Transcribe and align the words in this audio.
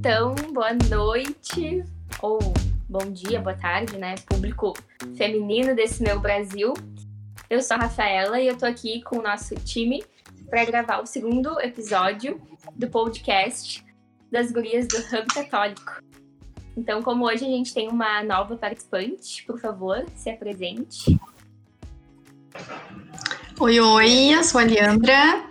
Então, 0.00 0.34
boa 0.54 0.72
noite, 0.88 1.84
ou 2.22 2.38
bom 2.88 3.12
dia, 3.12 3.38
boa 3.38 3.54
tarde, 3.54 3.98
né? 3.98 4.14
Público 4.24 4.72
feminino 5.14 5.74
desse 5.74 6.02
meu 6.02 6.18
Brasil. 6.18 6.72
Eu 7.50 7.60
sou 7.60 7.76
a 7.76 7.80
Rafaela 7.80 8.40
e 8.40 8.46
eu 8.46 8.56
tô 8.56 8.64
aqui 8.64 9.02
com 9.02 9.18
o 9.18 9.22
nosso 9.22 9.54
time 9.56 10.02
para 10.48 10.64
gravar 10.64 11.02
o 11.02 11.06
segundo 11.06 11.60
episódio 11.60 12.40
do 12.74 12.88
podcast 12.88 13.84
das 14.32 14.50
gurias 14.50 14.88
do 14.88 14.96
Hub 14.96 15.26
Católico. 15.34 16.02
Então, 16.74 17.02
como 17.02 17.26
hoje 17.26 17.44
a 17.44 17.48
gente 17.48 17.74
tem 17.74 17.86
uma 17.86 18.24
nova 18.24 18.56
participante, 18.56 19.44
por 19.44 19.60
favor, 19.60 20.06
se 20.14 20.30
apresente. 20.30 21.20
Oi, 23.58 23.78
oi, 23.78 24.34
eu 24.34 24.42
sou 24.44 24.62
a 24.62 24.64
Leandra, 24.64 25.44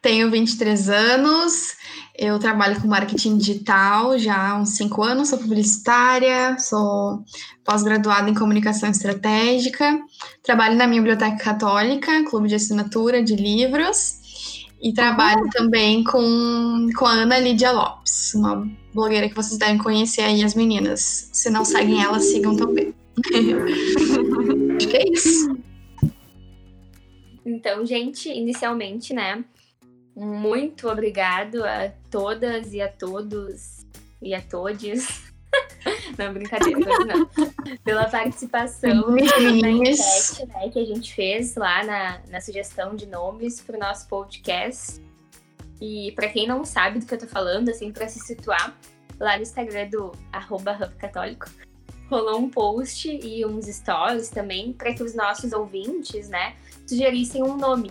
tenho 0.00 0.28
23 0.28 0.90
anos, 0.90 1.76
eu 2.16 2.38
trabalho 2.38 2.80
com 2.80 2.88
marketing 2.88 3.38
digital 3.38 4.18
já 4.18 4.50
há 4.50 4.58
uns 4.58 4.70
5 4.70 5.02
anos, 5.02 5.28
sou 5.28 5.38
publicitária, 5.38 6.58
sou 6.58 7.24
pós-graduada 7.64 8.28
em 8.28 8.34
comunicação 8.34 8.90
estratégica, 8.90 9.98
trabalho 10.42 10.76
na 10.76 10.86
minha 10.86 11.00
biblioteca 11.00 11.36
católica, 11.36 12.24
clube 12.24 12.48
de 12.48 12.54
assinatura 12.54 13.22
de 13.22 13.34
livros, 13.34 14.20
e 14.82 14.92
trabalho 14.92 15.44
uhum. 15.44 15.50
também 15.50 16.04
com, 16.04 16.88
com 16.96 17.06
a 17.06 17.12
Ana 17.12 17.38
Lídia 17.38 17.70
Lopes, 17.70 18.34
uma 18.34 18.68
blogueira 18.92 19.28
que 19.28 19.34
vocês 19.34 19.58
devem 19.58 19.78
conhecer 19.78 20.22
aí, 20.22 20.42
as 20.42 20.54
meninas. 20.54 21.30
Se 21.32 21.48
não 21.48 21.64
seguem 21.64 22.02
ela, 22.02 22.18
sigam 22.18 22.56
também. 22.56 22.92
Acho 24.76 24.88
que 24.90 24.96
é 24.98 25.08
isso. 25.08 25.56
Então, 27.46 27.86
gente, 27.86 28.28
inicialmente, 28.28 29.14
né? 29.14 29.44
Muito 30.14 30.88
obrigado 30.88 31.64
a 31.64 31.90
todas 32.10 32.72
e 32.72 32.80
a 32.80 32.88
todos 32.88 33.86
e 34.20 34.34
a 34.34 34.42
todos. 34.42 35.32
não, 36.18 36.32
brincadeira, 36.32 36.80
não. 37.04 37.28
Pela 37.82 38.08
participação 38.08 39.10
na 39.10 39.70
enquete 39.70 40.46
né, 40.46 40.68
que 40.70 40.78
a 40.78 40.84
gente 40.84 41.14
fez 41.14 41.56
lá 41.56 41.82
na, 41.84 42.20
na 42.28 42.40
sugestão 42.40 42.94
de 42.94 43.06
nomes 43.06 43.60
para 43.60 43.76
o 43.76 43.80
nosso 43.80 44.06
podcast. 44.08 45.00
E 45.80 46.12
para 46.12 46.28
quem 46.28 46.46
não 46.46 46.64
sabe 46.64 47.00
do 47.00 47.06
que 47.06 47.14
eu 47.14 47.18
tô 47.18 47.26
falando, 47.26 47.68
assim, 47.68 47.90
para 47.90 48.06
se 48.06 48.20
situar, 48.20 48.76
lá 49.18 49.36
no 49.36 49.42
Instagram 49.42 49.88
do 49.88 50.12
arroba 50.32 50.92
Católico, 50.98 51.46
rolou 52.08 52.38
um 52.38 52.48
post 52.48 53.08
e 53.08 53.44
uns 53.44 53.66
stories 53.66 54.28
também 54.28 54.72
para 54.72 54.92
que 54.94 55.02
os 55.02 55.14
nossos 55.14 55.52
ouvintes, 55.52 56.28
né, 56.28 56.54
sugerissem 56.86 57.42
um 57.42 57.56
nome. 57.56 57.90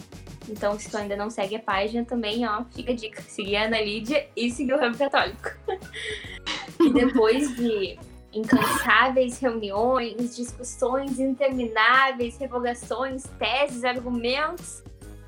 Então, 0.49 0.77
se 0.77 0.89
tu 0.89 0.97
ainda 0.97 1.15
não 1.15 1.29
segue 1.29 1.55
a 1.55 1.59
página, 1.59 2.03
também, 2.03 2.47
ó, 2.47 2.63
fica 2.73 2.91
a 2.91 2.95
dica. 2.95 3.21
Seguir 3.21 3.57
a 3.57 3.65
Ana 3.65 3.81
Lídia 3.81 4.27
e 4.35 4.49
seguir 4.51 4.73
o 4.73 4.85
Hub 4.85 4.97
Católico. 4.97 5.49
e 6.81 6.93
depois 6.93 7.55
de 7.55 7.97
incansáveis 8.33 9.39
reuniões, 9.39 10.35
discussões 10.35 11.19
intermináveis, 11.19 12.37
revogações, 12.37 13.23
teses, 13.37 13.83
argumentos, 13.83 14.83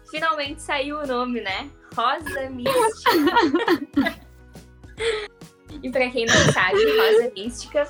finalmente 0.09 0.61
saiu 0.61 1.00
o 1.00 1.08
nome, 1.08 1.41
né? 1.41 1.69
Rosa 1.95 2.50
Mística. 2.50 4.17
e 5.81 5.91
para 5.91 6.09
quem 6.09 6.25
não 6.25 6.52
sabe, 6.52 6.78
Rosa 6.78 7.31
Mística 7.36 7.88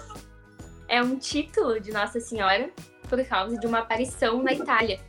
é 0.88 1.02
um 1.02 1.18
título 1.18 1.80
de 1.80 1.92
Nossa 1.92 2.20
Senhora 2.20 2.70
por 3.10 3.24
causa 3.26 3.58
de 3.58 3.68
uma 3.68 3.80
aparição 3.80 4.42
na 4.42 4.54
Itália. 4.54 5.00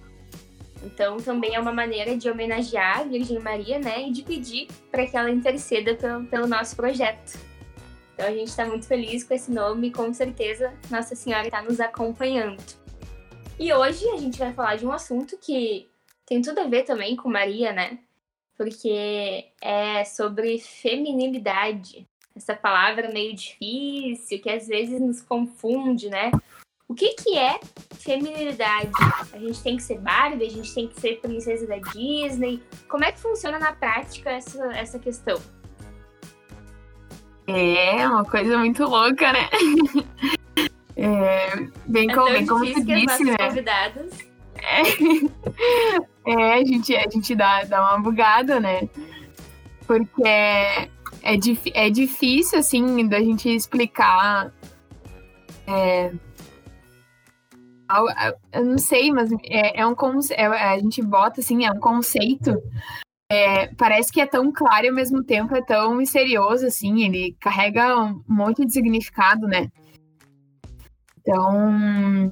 Então, 0.85 1.17
também 1.17 1.55
é 1.55 1.61
uma 1.61 1.73
maneira 1.73 2.17
de 2.17 2.29
homenagear 2.29 3.01
a 3.01 3.05
Virgem 3.05 3.39
Maria, 3.39 3.79
né? 3.79 4.07
E 4.07 4.13
de 4.13 4.23
pedir 4.23 4.69
para 4.91 5.07
que 5.07 5.17
ela 5.17 5.31
interceda 5.31 5.95
pelo, 5.95 6.25
pelo 6.27 6.47
nosso 6.47 6.77
projeto. 6.77 7.39
Então, 8.15 8.27
a 8.27 8.31
gente 8.31 8.49
está 8.49 8.67
muito 8.67 8.87
feliz 8.87 9.25
com 9.25 9.35
esse 9.35 9.51
nome 9.51 9.89
e 9.89 9.91
com 9.91 10.13
certeza 10.13 10.73
Nossa 10.91 11.15
Senhora 11.15 11.47
está 11.47 11.63
nos 11.63 11.81
acompanhando. 11.81 12.63
E 13.59 13.73
hoje 13.73 14.09
a 14.11 14.17
gente 14.17 14.39
vai 14.39 14.53
falar 14.53 14.77
de 14.77 14.87
um 14.87 14.93
assunto 14.93 15.39
que 15.39 15.89
tem 16.27 16.43
tudo 16.43 16.61
a 16.61 16.65
ver 16.65 16.85
também 16.85 17.17
com 17.17 17.29
Maria, 17.29 17.73
né? 17.73 17.99
Porque 18.57 19.47
é 19.61 20.05
sobre 20.05 20.59
feminilidade. 20.59 22.07
Essa 22.37 22.55
palavra 22.55 23.13
meio 23.13 23.35
difícil, 23.35 24.41
que 24.41 24.51
às 24.51 24.67
vezes 24.67 25.01
nos 25.01 25.23
confunde, 25.23 26.09
né? 26.09 26.31
O 26.95 26.97
que, 26.97 27.13
que 27.15 27.37
é 27.37 27.59
feminilidade? 27.91 28.93
A 29.33 29.39
gente 29.41 29.61
tem 29.65 29.77
que 29.77 29.83
ser 29.83 29.99
Barbie, 29.99 30.47
a 30.47 30.49
gente 30.49 30.73
tem 30.73 30.87
que 30.87 31.01
ser 31.01 31.21
princesa 31.21 31.67
da 31.67 31.79
Disney. 31.79 32.63
Como 32.89 33.03
é 33.03 33.11
que 33.11 33.19
funciona 33.19 33.59
na 33.59 33.73
prática 33.73 34.31
essa, 34.31 34.65
essa 34.67 34.97
questão? 35.01 35.43
É 37.49 38.07
uma 38.07 38.25
coisa 38.25 38.57
muito 38.59 38.85
louca, 38.85 39.33
né? 39.33 39.49
É, 40.97 41.57
bem, 41.87 42.09
é 42.09 42.15
como, 42.15 42.31
bem 42.31 42.47
como 42.47 42.65
tu 42.65 42.85
disse, 42.85 43.25
né? 43.25 43.37
Convidadas. 43.37 44.17
É, 44.63 44.83
é, 46.31 46.55
a 46.55 46.65
gente, 46.65 46.95
a 46.95 47.11
gente 47.11 47.35
dá, 47.35 47.65
dá 47.65 47.81
uma 47.81 47.99
bugada, 48.01 48.61
né? 48.61 48.89
Porque 49.89 50.23
é, 50.25 50.85
é, 51.21 51.37
é 51.75 51.91
difícil, 51.91 52.61
assim, 52.61 53.09
da 53.09 53.19
gente 53.19 53.49
explicar 53.49 54.53
é, 55.67 56.13
eu 58.53 58.65
não 58.65 58.79
sei, 58.79 59.11
mas 59.13 59.31
é, 59.45 59.81
é 59.81 59.87
um 59.87 59.95
é, 60.31 60.47
a 60.47 60.79
gente 60.79 61.03
bota 61.03 61.41
assim, 61.41 61.65
é 61.65 61.71
um 61.71 61.81
conceito. 61.81 62.61
É, 63.31 63.69
parece 63.75 64.13
que 64.13 64.21
é 64.21 64.27
tão 64.27 64.53
claro 64.53 64.87
e 64.87 64.89
ao 64.89 64.95
mesmo 64.95 65.25
tempo 65.25 65.55
é 65.57 65.63
tão 65.63 65.95
misterioso, 65.95 66.67
assim, 66.67 67.05
ele 67.05 67.37
carrega 67.41 67.97
um 67.97 68.23
monte 68.29 68.65
de 68.65 68.73
significado, 68.73 69.47
né? 69.47 69.69
Então, 71.19 72.31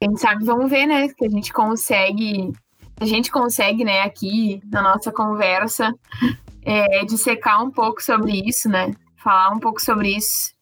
quem 0.00 0.16
sabe 0.16 0.44
vamos 0.44 0.70
ver, 0.70 0.86
né? 0.86 1.08
Que 1.08 1.26
a 1.26 1.28
gente 1.28 1.52
consegue, 1.52 2.50
a 2.98 3.04
gente 3.04 3.30
consegue, 3.30 3.84
né, 3.84 4.00
aqui 4.00 4.60
na 4.70 4.82
nossa 4.82 5.12
conversa, 5.12 5.94
é, 6.62 7.04
dissecar 7.04 7.62
um 7.62 7.70
pouco 7.70 8.02
sobre 8.02 8.32
isso, 8.48 8.68
né? 8.68 8.90
Falar 9.22 9.50
um 9.50 9.60
pouco 9.60 9.80
sobre 9.80 10.16
isso. 10.16 10.54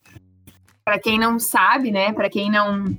Para 0.85 0.99
quem 0.99 1.19
não 1.19 1.39
sabe, 1.39 1.91
né? 1.93 2.13
Para 2.13 2.29
quem 2.29 2.51
não 2.51 2.99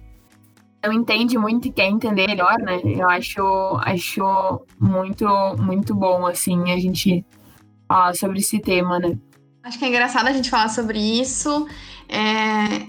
não 0.84 0.94
entende 0.94 1.38
muito 1.38 1.68
e 1.68 1.72
quer 1.72 1.88
entender 1.88 2.28
melhor, 2.28 2.58
né? 2.60 2.82
Eu 2.84 3.10
acho, 3.10 3.42
acho 3.84 4.66
muito, 4.80 5.26
muito 5.60 5.94
bom, 5.94 6.26
assim, 6.26 6.72
a 6.72 6.80
gente 6.80 7.26
falar 7.88 8.16
sobre 8.16 8.40
esse 8.40 8.60
tema, 8.60 9.00
né? 9.00 9.18
Acho 9.64 9.78
que 9.78 9.86
é 9.86 9.90
engraçado 9.90 10.28
a 10.28 10.34
gente 10.34 10.50
falar 10.50 10.70
sobre 10.70 10.98
isso, 10.98 11.68
é, 12.10 12.88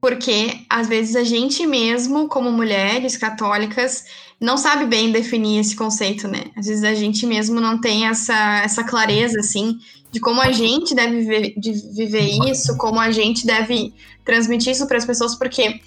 porque 0.00 0.64
às 0.68 0.86
vezes 0.86 1.16
a 1.16 1.24
gente 1.24 1.66
mesmo, 1.66 2.28
como 2.28 2.52
mulheres 2.52 3.16
católicas, 3.16 4.04
não 4.38 4.56
sabe 4.58 4.86
bem 4.86 5.12
definir 5.12 5.60
esse 5.60 5.74
conceito, 5.74 6.28
né? 6.28 6.44
Às 6.56 6.66
vezes 6.66 6.84
a 6.84 6.94
gente 6.94 7.26
mesmo 7.26 7.60
não 7.60 7.80
tem 7.80 8.06
essa, 8.06 8.60
essa 8.62 8.84
clareza, 8.84 9.40
assim, 9.40 9.78
de 10.10 10.20
como 10.20 10.40
a 10.40 10.52
gente 10.52 10.94
deve 10.94 11.20
viver, 11.20 11.54
de 11.56 11.72
viver 11.94 12.50
isso, 12.50 12.76
como 12.76 12.98
a 12.98 13.10
gente 13.10 13.46
deve 13.46 13.94
transmitir 14.24 14.72
isso 14.72 14.86
para 14.86 14.98
as 14.98 15.06
pessoas, 15.06 15.34
porque 15.34 15.80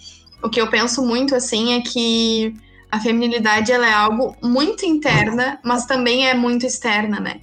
o 0.44 0.50
que 0.50 0.60
eu 0.60 0.68
penso 0.68 1.02
muito 1.02 1.36
assim 1.36 1.74
é 1.74 1.82
que 1.82 2.54
a 2.92 3.00
feminilidade 3.00 3.72
ela 3.72 3.88
é 3.88 3.94
algo 3.94 4.36
muito 4.44 4.86
interna, 4.86 5.60
mas 5.64 5.86
também 5.86 6.28
é 6.28 6.34
muito 6.34 6.66
externa, 6.66 7.20
né? 7.20 7.42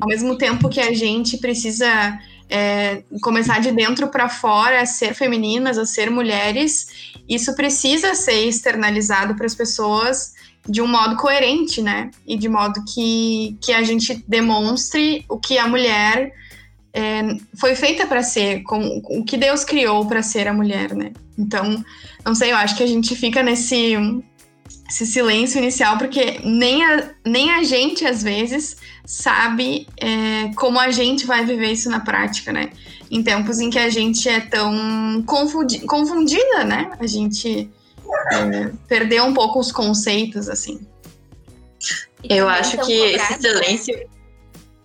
Ao 0.00 0.08
mesmo 0.08 0.36
tempo 0.36 0.68
que 0.68 0.80
a 0.80 0.92
gente 0.92 1.38
precisa 1.38 2.18
é, 2.48 3.02
começar 3.20 3.60
de 3.60 3.70
dentro 3.70 4.08
para 4.08 4.28
fora 4.28 4.82
a 4.82 4.86
ser 4.86 5.14
femininas, 5.14 5.78
a 5.78 5.84
ser 5.84 6.10
mulheres, 6.10 7.12
isso 7.28 7.54
precisa 7.54 8.14
ser 8.14 8.48
externalizado 8.48 9.36
para 9.36 9.46
as 9.46 9.54
pessoas 9.54 10.32
de 10.68 10.82
um 10.82 10.86
modo 10.86 11.16
coerente, 11.16 11.80
né? 11.80 12.10
E 12.26 12.36
de 12.36 12.48
modo 12.48 12.82
que, 12.92 13.56
que 13.62 13.72
a 13.72 13.82
gente 13.82 14.24
demonstre 14.26 15.24
o 15.28 15.38
que 15.38 15.58
a 15.58 15.68
mulher 15.68 16.32
é, 16.92 17.22
foi 17.58 17.74
feita 17.74 18.06
para 18.06 18.22
ser, 18.22 18.62
com, 18.64 19.00
o 19.04 19.24
que 19.24 19.36
Deus 19.36 19.64
criou 19.64 20.06
para 20.06 20.22
ser 20.22 20.48
a 20.48 20.52
mulher, 20.52 20.94
né? 20.94 21.12
Então, 21.38 21.84
não 22.28 22.34
sei, 22.34 22.52
eu 22.52 22.56
acho 22.56 22.76
que 22.76 22.82
a 22.82 22.86
gente 22.86 23.16
fica 23.16 23.42
nesse 23.42 23.96
esse 24.88 25.06
silêncio 25.06 25.58
inicial, 25.58 25.98
porque 25.98 26.40
nem 26.44 26.82
a, 26.84 27.10
nem 27.24 27.50
a 27.50 27.62
gente, 27.62 28.06
às 28.06 28.22
vezes, 28.22 28.76
sabe 29.04 29.86
é, 29.98 30.50
como 30.54 30.78
a 30.78 30.90
gente 30.90 31.26
vai 31.26 31.44
viver 31.44 31.72
isso 31.72 31.90
na 31.90 32.00
prática, 32.00 32.52
né? 32.52 32.70
Em 33.10 33.22
tempos 33.22 33.60
em 33.60 33.68
que 33.68 33.78
a 33.78 33.90
gente 33.90 34.28
é 34.28 34.40
tão 34.40 35.22
confundi 35.26 35.80
confundida, 35.80 36.64
né? 36.64 36.90
A 36.98 37.06
gente 37.06 37.70
é, 38.32 38.70
perdeu 38.86 39.24
um 39.24 39.34
pouco 39.34 39.58
os 39.58 39.70
conceitos, 39.70 40.48
assim. 40.48 40.80
Eu 42.24 42.48
acho 42.48 42.78
que 42.78 42.92
esse 42.92 43.40
silêncio. 43.40 44.08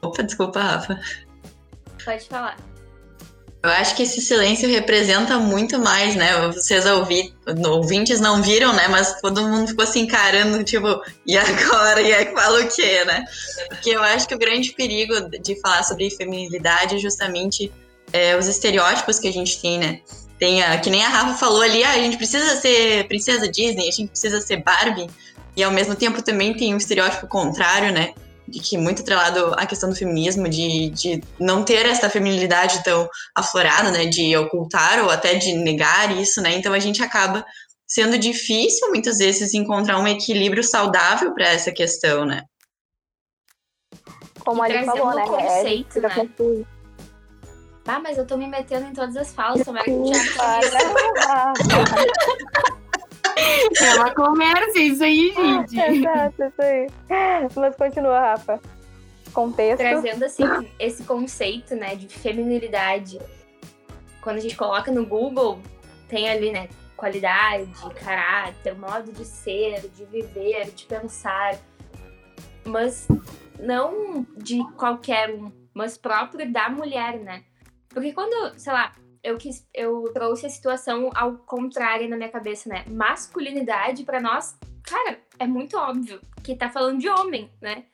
Opa, 0.02 0.22
desculpa, 0.24 0.62
Rafa. 0.62 1.00
Pode 2.04 2.28
falar. 2.28 2.58
Eu 3.64 3.70
acho 3.70 3.96
que 3.96 4.04
esse 4.04 4.20
silêncio 4.20 4.70
representa 4.70 5.40
muito 5.40 5.80
mais, 5.80 6.18
né? 6.18 6.48
Vocês 6.50 6.86
ouvi, 6.86 7.34
ouvintes 7.66 8.20
não 8.20 8.44
viram, 8.44 8.74
né? 8.74 8.90
Mas 8.90 9.22
todo 9.22 9.48
mundo 9.48 9.70
ficou 9.70 9.86
se 9.86 10.00
encarando, 10.00 10.62
tipo, 10.66 11.02
e 11.26 11.38
agora? 11.38 12.02
E 12.02 12.14
aí 12.14 12.26
fala 12.34 12.60
o 12.60 12.68
quê, 12.68 13.06
né? 13.06 13.24
Porque 13.70 13.92
eu 13.92 14.04
acho 14.04 14.28
que 14.28 14.36
o 14.36 14.38
grande 14.38 14.74
perigo 14.74 15.14
de 15.40 15.58
falar 15.62 15.84
sobre 15.84 16.10
feminilidade 16.10 16.96
é 16.96 17.00
justamente 17.00 17.72
é, 18.12 18.36
os 18.36 18.48
estereótipos 18.48 19.18
que 19.18 19.30
a 19.30 19.34
gente 19.34 19.62
tem, 19.62 19.80
né? 19.80 20.02
Tem 20.38 20.62
a, 20.62 20.78
que 20.78 20.90
nem 20.90 21.02
a 21.02 21.08
Rafa 21.08 21.36
falou 21.36 21.62
ali, 21.62 21.86
ah, 21.86 21.92
a 21.92 22.00
gente 22.00 22.18
precisa 22.18 22.58
ser 22.58 23.08
princesa 23.08 23.48
Disney, 23.48 23.88
a 23.88 23.92
gente 23.92 24.10
precisa 24.10 24.42
ser 24.42 24.58
Barbie. 24.58 25.10
E 25.56 25.64
ao 25.64 25.72
mesmo 25.72 25.96
tempo 25.96 26.22
também 26.22 26.54
tem 26.54 26.74
um 26.74 26.78
estereótipo 26.78 27.28
contrário, 27.28 27.94
né? 27.94 28.14
Que 28.62 28.78
muito 28.78 29.02
atrelado 29.02 29.54
à 29.58 29.66
questão 29.66 29.90
do 29.90 29.96
feminismo, 29.96 30.48
de, 30.48 30.90
de 30.90 31.24
não 31.40 31.64
ter 31.64 31.86
essa 31.86 32.10
feminilidade 32.10 32.84
tão 32.84 33.10
aflorada, 33.36 33.92
né? 33.92 34.06
De 34.06 34.36
ocultar 34.38 35.04
ou 35.04 35.10
até 35.10 35.36
de 35.36 35.54
negar 35.54 36.16
isso, 36.18 36.42
né? 36.42 36.56
Então 36.56 36.74
a 36.74 36.80
gente 36.80 37.02
acaba 37.02 37.46
sendo 37.88 38.18
difícil 38.18 38.90
muitas 38.90 39.18
vezes 39.18 39.54
encontrar 39.54 40.00
um 40.00 40.08
equilíbrio 40.08 40.64
saudável 40.64 41.34
para 41.34 41.50
essa 41.50 41.72
questão, 41.72 42.26
né? 42.26 42.44
Como 44.40 44.62
a 44.62 44.70
gente 44.70 44.86
falou, 44.86 45.14
né? 45.14 45.26
Conceito, 45.26 45.98
é, 46.00 46.02
né? 46.02 46.10
confuso. 46.10 46.66
Ah, 47.86 48.00
mas 48.00 48.18
eu 48.18 48.26
tô 48.26 48.38
me 48.38 48.48
metendo 48.48 48.88
em 48.88 48.94
todas 48.94 49.16
as 49.18 49.34
falas, 49.34 49.62
tomara 49.66 49.84
que 49.84 49.92
o 49.92 50.04
Thiago 50.04 50.66
É 50.66 52.23
uma 54.04 54.16
conversa, 54.16 54.80
isso 54.80 55.04
aí, 55.04 55.34
gente. 55.34 55.80
Exato, 55.80 56.44
isso 56.44 56.62
aí. 56.62 56.88
Mas 57.56 57.76
continua, 57.76 58.20
Rafa. 58.20 58.60
Contexto. 59.32 59.80
trazendo 59.80 60.26
assim 60.26 60.44
esse 60.78 61.04
conceito, 61.04 61.76
né, 61.76 61.96
de 61.96 62.08
feminilidade. 62.08 63.20
Quando 64.22 64.38
a 64.38 64.40
gente 64.40 64.56
coloca 64.56 64.92
no 64.92 65.06
Google, 65.06 65.60
tem 66.08 66.30
ali, 66.30 66.52
né, 66.52 66.70
qualidade, 66.96 67.68
caráter, 67.96 68.78
modo 68.78 69.12
de 69.12 69.26
ser, 69.26 69.90
de 69.90 70.06
viver, 70.06 70.72
de 70.72 70.86
pensar, 70.86 71.58
mas 72.64 73.08
não 73.60 74.26
de 74.38 74.64
qualquer 74.78 75.32
um, 75.32 75.52
mas 75.74 75.98
próprio 75.98 76.50
da 76.52 76.70
mulher, 76.70 77.18
né? 77.20 77.44
Porque 77.90 78.14
quando, 78.14 78.58
sei 78.58 78.72
lá, 78.72 78.94
eu 79.24 79.38
quis, 79.38 79.66
eu 79.74 80.12
trouxe 80.14 80.46
a 80.46 80.50
situação 80.50 81.10
ao 81.16 81.38
contrário 81.38 82.10
na 82.10 82.18
minha 82.18 82.30
cabeça, 82.30 82.68
né? 82.68 82.84
Masculinidade 82.88 84.04
pra 84.04 84.20
nós, 84.20 84.58
cara, 84.84 85.20
é 85.40 85.48
muito 85.48 85.78
óbvio 85.78 86.22
que 86.44 86.56
tá 86.56 86.70
falando 86.70 87.00
de 87.00 87.08
homem, 87.08 87.50
né? 87.62 87.86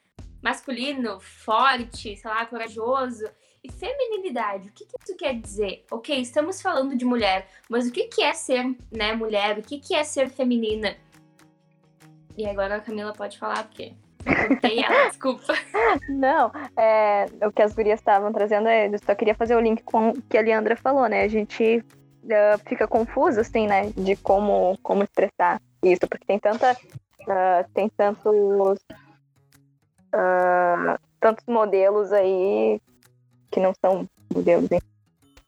Masculino, 0.41 1.19
forte, 1.19 2.15
sei 2.15 2.31
lá, 2.31 2.45
corajoso. 2.45 3.29
E 3.61 3.69
feminilidade, 3.69 4.69
o 4.69 4.71
que, 4.71 4.85
que 4.85 4.95
isso 5.03 5.17
quer 5.17 5.35
dizer? 5.35 5.85
Ok, 5.91 6.17
estamos 6.19 6.61
falando 6.61 6.95
de 6.95 7.03
mulher, 7.03 7.49
mas 7.69 7.87
o 7.87 7.91
que, 7.91 8.05
que 8.05 8.23
é 8.23 8.33
ser 8.33 8.63
né, 8.89 9.13
mulher? 9.13 9.59
O 9.59 9.61
que, 9.61 9.79
que 9.79 9.93
é 9.93 10.03
ser 10.03 10.29
feminina? 10.29 10.95
E 12.37 12.47
agora 12.47 12.77
a 12.77 12.79
Camila 12.79 13.11
pode 13.11 13.37
falar, 13.37 13.65
porque 13.65 13.93
cortei 14.23 14.83
ela, 14.83 15.07
desculpa. 15.09 15.53
Não, 16.09 16.51
é, 16.77 17.25
o 17.45 17.51
que 17.51 17.61
as 17.61 17.73
gurias 17.73 17.99
estavam 17.99 18.31
trazendo, 18.31 18.67
é, 18.67 18.87
eu 18.87 18.99
só 18.99 19.15
queria 19.15 19.35
fazer 19.35 19.55
o 19.55 19.59
link 19.59 19.83
com 19.83 20.09
o 20.09 20.21
que 20.23 20.37
a 20.37 20.41
Leandra 20.41 20.75
falou, 20.75 21.07
né? 21.07 21.23
A 21.23 21.27
gente 21.27 21.83
uh, 22.23 22.59
fica 22.65 22.87
confuso, 22.87 23.39
assim, 23.39 23.67
né? 23.67 23.91
De 23.95 24.15
como, 24.17 24.77
como 24.83 25.03
expressar 25.03 25.61
isso, 25.83 26.07
porque 26.09 26.25
tem 26.25 26.39
tanta. 26.39 26.73
Uh, 27.21 27.69
tem 27.73 27.89
tantos. 27.89 28.79
Uh, 30.13 30.97
tantos 31.19 31.45
modelos 31.47 32.11
aí 32.11 32.81
que 33.51 33.59
não 33.59 33.73
são 33.79 34.07
modelos, 34.33 34.71
hein? 34.71 34.81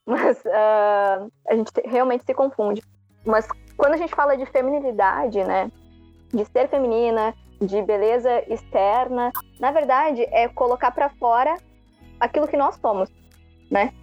Mas 0.05 0.43
a 0.45 1.55
gente 1.55 1.71
realmente 1.85 2.25
se 2.25 2.33
confunde. 2.33 2.83
Mas 3.25 3.47
quando 3.77 3.93
a 3.93 3.97
gente 3.97 4.13
fala 4.13 4.35
de 4.35 4.45
feminilidade, 4.47 5.43
né? 5.43 5.71
De 6.33 6.43
ser 6.45 6.67
feminina, 6.67 7.33
de 7.61 7.81
beleza 7.81 8.43
externa, 8.51 9.31
na 9.59 9.71
verdade 9.71 10.23
é 10.31 10.47
colocar 10.47 10.91
para 10.91 11.09
fora 11.09 11.55
aquilo 12.19 12.47
que 12.47 12.57
nós 12.57 12.75
somos, 12.75 13.09
né? 13.69 13.93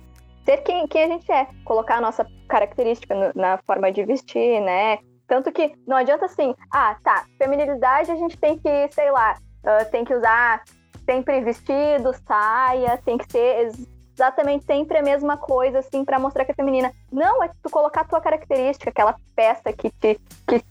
Ser 0.45 0.59
quem, 0.59 0.87
quem 0.87 1.05
a 1.05 1.09
gente 1.09 1.31
é, 1.31 1.47
colocar 1.65 1.97
a 1.97 2.01
nossa 2.01 2.27
característica 2.49 3.15
no, 3.15 3.33
na 3.35 3.59
forma 3.59 3.93
de 3.93 4.05
vestir, 4.05 4.61
né? 4.61 4.99
Tanto 5.27 5.53
que 5.53 5.75
não 5.87 5.97
adianta 5.97 6.25
assim, 6.25 6.55
ah, 6.73 6.97
tá, 7.05 7.27
feminilidade 7.37 8.11
a 8.11 8.17
gente 8.17 8.37
tem 8.39 8.59
que, 8.59 8.89
sei 8.93 9.11
lá, 9.11 9.37
uh, 9.63 9.91
tem 9.91 10.05
que 10.05 10.15
usar 10.15 10.63
sempre 11.05 11.41
vestido, 11.43 12.15
saia, 12.27 12.99
tem 13.05 13.19
que 13.19 13.31
ser 13.31 13.71
exatamente 14.15 14.65
sempre 14.65 14.99
a 14.99 15.03
mesma 15.03 15.37
coisa, 15.37 15.79
assim, 15.79 16.05
para 16.05 16.19
mostrar 16.19 16.45
que 16.45 16.53
é 16.53 16.55
feminina. 16.55 16.93
Não, 17.13 17.43
é 17.43 17.51
tu 17.63 17.71
colocar 17.71 18.03
a 18.03 18.05
tua 18.05 18.21
característica, 18.21 18.91
aquela 18.91 19.15
peça 19.37 19.73
que 19.73 19.91
te, 19.91 20.21
que 20.47 20.63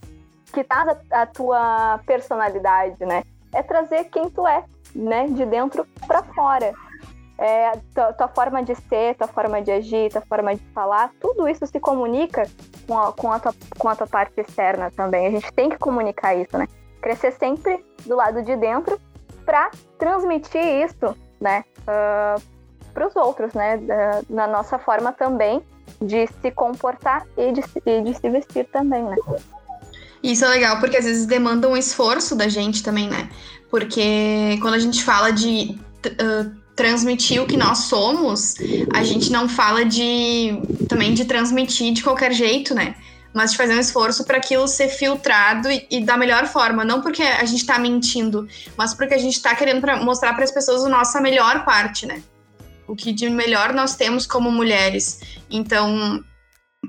que 0.51 0.63
traz 0.63 0.89
a, 0.89 1.21
a 1.21 1.25
tua 1.25 1.99
personalidade, 2.05 3.05
né? 3.05 3.23
É 3.53 3.61
trazer 3.63 4.05
quem 4.05 4.29
tu 4.29 4.47
é, 4.47 4.63
né? 4.95 5.27
De 5.27 5.45
dentro 5.45 5.85
para 6.05 6.23
fora. 6.23 6.73
É, 7.39 7.71
tua, 7.93 8.13
tua, 8.13 8.27
forma 8.29 8.63
de 8.63 8.73
ser, 8.73 9.15
tua 9.15 9.27
forma 9.27 9.61
de 9.61 9.71
agir, 9.71 10.11
tua 10.11 10.21
forma 10.21 10.55
de 10.55 10.63
falar, 10.73 11.11
tudo 11.21 11.47
isso 11.47 11.67
se 11.67 11.79
comunica 11.79 12.49
com 12.87 12.97
a, 12.97 13.13
com 13.13 13.31
a, 13.31 13.39
tua, 13.39 13.53
com 13.77 13.89
a 13.89 13.95
tua 13.95 14.07
parte 14.07 14.41
externa 14.41 14.89
também. 14.89 15.27
A 15.27 15.31
gente 15.31 15.53
tem 15.53 15.69
que 15.69 15.77
comunicar 15.77 16.33
isso, 16.33 16.57
né? 16.57 16.67
Crescer 16.99 17.31
sempre 17.33 17.85
do 18.05 18.15
lado 18.15 18.41
de 18.41 18.55
dentro 18.55 18.99
para 19.45 19.69
transmitir 19.99 20.63
isso, 20.83 21.15
né? 21.39 21.63
Uh, 21.81 22.41
para 22.91 23.07
os 23.07 23.15
outros, 23.15 23.53
né? 23.53 23.79
Na 24.27 24.47
nossa 24.47 24.79
forma 24.79 25.13
também 25.13 25.63
de 26.01 26.25
se 26.41 26.51
comportar 26.51 27.25
e 27.37 27.51
de, 27.51 27.61
e 27.85 28.01
de 28.01 28.13
se 28.15 28.29
vestir 28.29 28.65
também, 28.71 29.03
né? 29.03 29.15
Isso 30.23 30.43
é 30.43 30.47
legal, 30.47 30.79
porque 30.79 30.97
às 30.97 31.05
vezes 31.05 31.25
demanda 31.25 31.67
um 31.67 31.77
esforço 31.77 32.35
da 32.35 32.47
gente 32.47 32.83
também, 32.83 33.09
né? 33.09 33.29
Porque 33.69 34.57
quando 34.61 34.73
a 34.73 34.79
gente 34.79 35.03
fala 35.03 35.31
de 35.31 35.77
uh, 36.05 36.51
transmitir 36.75 37.41
o 37.41 37.47
que 37.47 37.57
nós 37.57 37.79
somos, 37.79 38.55
a 38.93 39.03
gente 39.03 39.31
não 39.31 39.49
fala 39.49 39.83
de 39.83 40.61
também 40.87 41.13
de 41.13 41.25
transmitir 41.25 41.93
de 41.93 42.03
qualquer 42.03 42.31
jeito, 42.31 42.73
né? 42.73 42.95
Mas 43.33 43.51
de 43.51 43.57
fazer 43.57 43.75
um 43.75 43.79
esforço 43.79 44.23
para 44.23 44.37
aquilo 44.37 44.67
ser 44.67 44.87
filtrado 44.87 45.69
e, 45.69 45.85
e, 45.91 46.03
da 46.03 46.17
melhor 46.17 46.47
forma. 46.47 46.85
Não 46.85 47.01
porque 47.01 47.21
a 47.21 47.45
gente 47.45 47.61
está 47.61 47.77
mentindo, 47.77 48.47
mas 48.77 48.93
porque 48.93 49.13
a 49.13 49.17
gente 49.17 49.33
está 49.33 49.53
querendo 49.53 49.81
pra 49.81 49.97
mostrar 49.97 50.33
para 50.33 50.43
as 50.43 50.51
pessoas 50.51 50.83
a 50.83 50.89
nossa 50.89 51.19
melhor 51.19 51.65
parte, 51.65 52.05
né? 52.05 52.21
O 52.87 52.95
que 52.95 53.11
de 53.11 53.29
melhor 53.29 53.73
nós 53.73 53.95
temos 53.95 54.25
como 54.25 54.49
mulheres. 54.49 55.19
Então, 55.51 56.23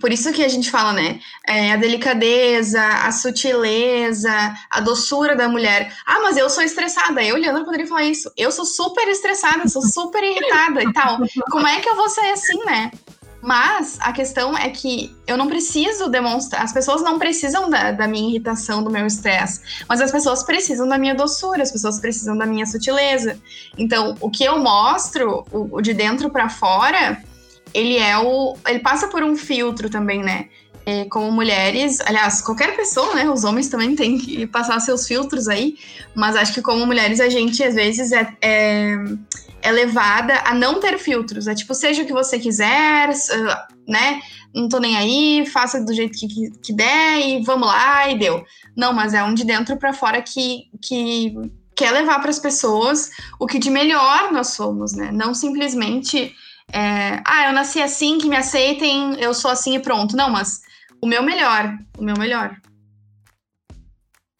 por 0.00 0.12
isso 0.12 0.32
que 0.32 0.44
a 0.44 0.48
gente 0.48 0.70
fala, 0.70 0.92
né? 0.92 1.20
É, 1.46 1.72
a 1.72 1.76
delicadeza, 1.76 2.82
a 2.82 3.10
sutileza, 3.12 4.30
a 4.70 4.80
doçura 4.80 5.36
da 5.36 5.48
mulher. 5.48 5.92
Ah, 6.06 6.20
mas 6.22 6.36
eu 6.36 6.48
sou 6.48 6.62
estressada. 6.62 7.22
Eu, 7.22 7.36
Leandra, 7.36 7.64
poderia 7.64 7.86
falar 7.86 8.04
isso. 8.04 8.30
Eu 8.36 8.50
sou 8.50 8.64
super 8.64 9.08
estressada, 9.08 9.68
sou 9.68 9.82
super 9.82 10.22
irritada 10.22 10.82
e 10.82 10.92
tal. 10.92 11.18
Como 11.50 11.66
é 11.66 11.80
que 11.80 11.88
eu 11.88 11.96
vou 11.96 12.08
ser 12.08 12.30
assim, 12.32 12.64
né? 12.64 12.90
Mas 13.40 13.98
a 14.00 14.12
questão 14.12 14.56
é 14.56 14.68
que 14.68 15.16
eu 15.26 15.36
não 15.36 15.46
preciso 15.46 16.08
demonstrar. 16.08 16.62
As 16.62 16.72
pessoas 16.72 17.02
não 17.02 17.18
precisam 17.18 17.70
da, 17.70 17.92
da 17.92 18.08
minha 18.08 18.28
irritação, 18.28 18.82
do 18.82 18.90
meu 18.90 19.06
estresse. 19.06 19.84
Mas 19.88 20.00
as 20.00 20.10
pessoas 20.10 20.42
precisam 20.42 20.88
da 20.88 20.98
minha 20.98 21.14
doçura, 21.14 21.62
as 21.62 21.70
pessoas 21.70 22.00
precisam 22.00 22.36
da 22.36 22.44
minha 22.44 22.66
sutileza. 22.66 23.38
Então, 23.76 24.16
o 24.20 24.28
que 24.28 24.42
eu 24.42 24.58
mostro, 24.58 25.44
o, 25.52 25.76
o 25.76 25.80
de 25.80 25.94
dentro 25.94 26.30
para 26.30 26.48
fora, 26.48 27.22
ele 27.74 27.96
é 27.96 28.18
o. 28.18 28.56
Ele 28.66 28.78
passa 28.80 29.08
por 29.08 29.22
um 29.22 29.36
filtro 29.36 29.88
também, 29.88 30.22
né? 30.22 30.48
É, 30.86 31.04
como 31.04 31.30
mulheres, 31.30 32.00
aliás, 32.00 32.40
qualquer 32.40 32.74
pessoa, 32.74 33.14
né? 33.14 33.28
Os 33.28 33.44
homens 33.44 33.68
também 33.68 33.94
têm 33.94 34.16
que 34.18 34.46
passar 34.46 34.80
seus 34.80 35.06
filtros 35.06 35.46
aí, 35.46 35.76
mas 36.14 36.34
acho 36.34 36.54
que 36.54 36.62
como 36.62 36.86
mulheres 36.86 37.20
a 37.20 37.28
gente 37.28 37.62
às 37.62 37.74
vezes 37.74 38.10
é, 38.10 38.34
é, 38.40 38.94
é 39.60 39.70
levada 39.70 40.42
a 40.46 40.54
não 40.54 40.80
ter 40.80 40.98
filtros. 40.98 41.46
É 41.46 41.54
tipo, 41.54 41.74
seja 41.74 42.02
o 42.02 42.06
que 42.06 42.12
você 42.12 42.38
quiser, 42.38 43.10
né? 43.86 44.20
Não 44.54 44.66
tô 44.66 44.78
nem 44.78 44.96
aí, 44.96 45.46
faça 45.46 45.84
do 45.84 45.92
jeito 45.92 46.18
que, 46.18 46.26
que, 46.26 46.50
que 46.58 46.72
der 46.72 47.20
e 47.20 47.42
vamos 47.44 47.68
lá 47.68 48.08
e 48.08 48.18
deu. 48.18 48.42
Não, 48.74 48.92
mas 48.92 49.12
é 49.12 49.22
um 49.22 49.34
de 49.34 49.44
dentro 49.44 49.76
para 49.76 49.92
fora 49.92 50.22
que, 50.22 50.70
que 50.80 51.34
quer 51.78 51.92
levar 51.92 52.18
para 52.20 52.30
as 52.30 52.38
pessoas 52.38 53.10
o 53.38 53.46
que 53.46 53.58
de 53.58 53.70
melhor 53.70 54.32
nós 54.32 54.48
somos, 54.48 54.94
né? 54.94 55.10
Não 55.12 55.32
simplesmente 55.32 56.34
é, 56.72 57.20
ah, 57.24 57.46
eu 57.46 57.52
nasci 57.52 57.80
assim, 57.80 58.18
que 58.18 58.28
me 58.28 58.36
aceitem, 58.36 59.14
eu 59.18 59.32
sou 59.32 59.50
assim 59.50 59.74
e 59.76 59.80
pronto. 59.80 60.16
Não, 60.16 60.30
mas 60.30 60.60
o 61.00 61.06
meu 61.06 61.22
melhor, 61.22 61.76
o 61.96 62.02
meu 62.02 62.16
melhor. 62.18 62.56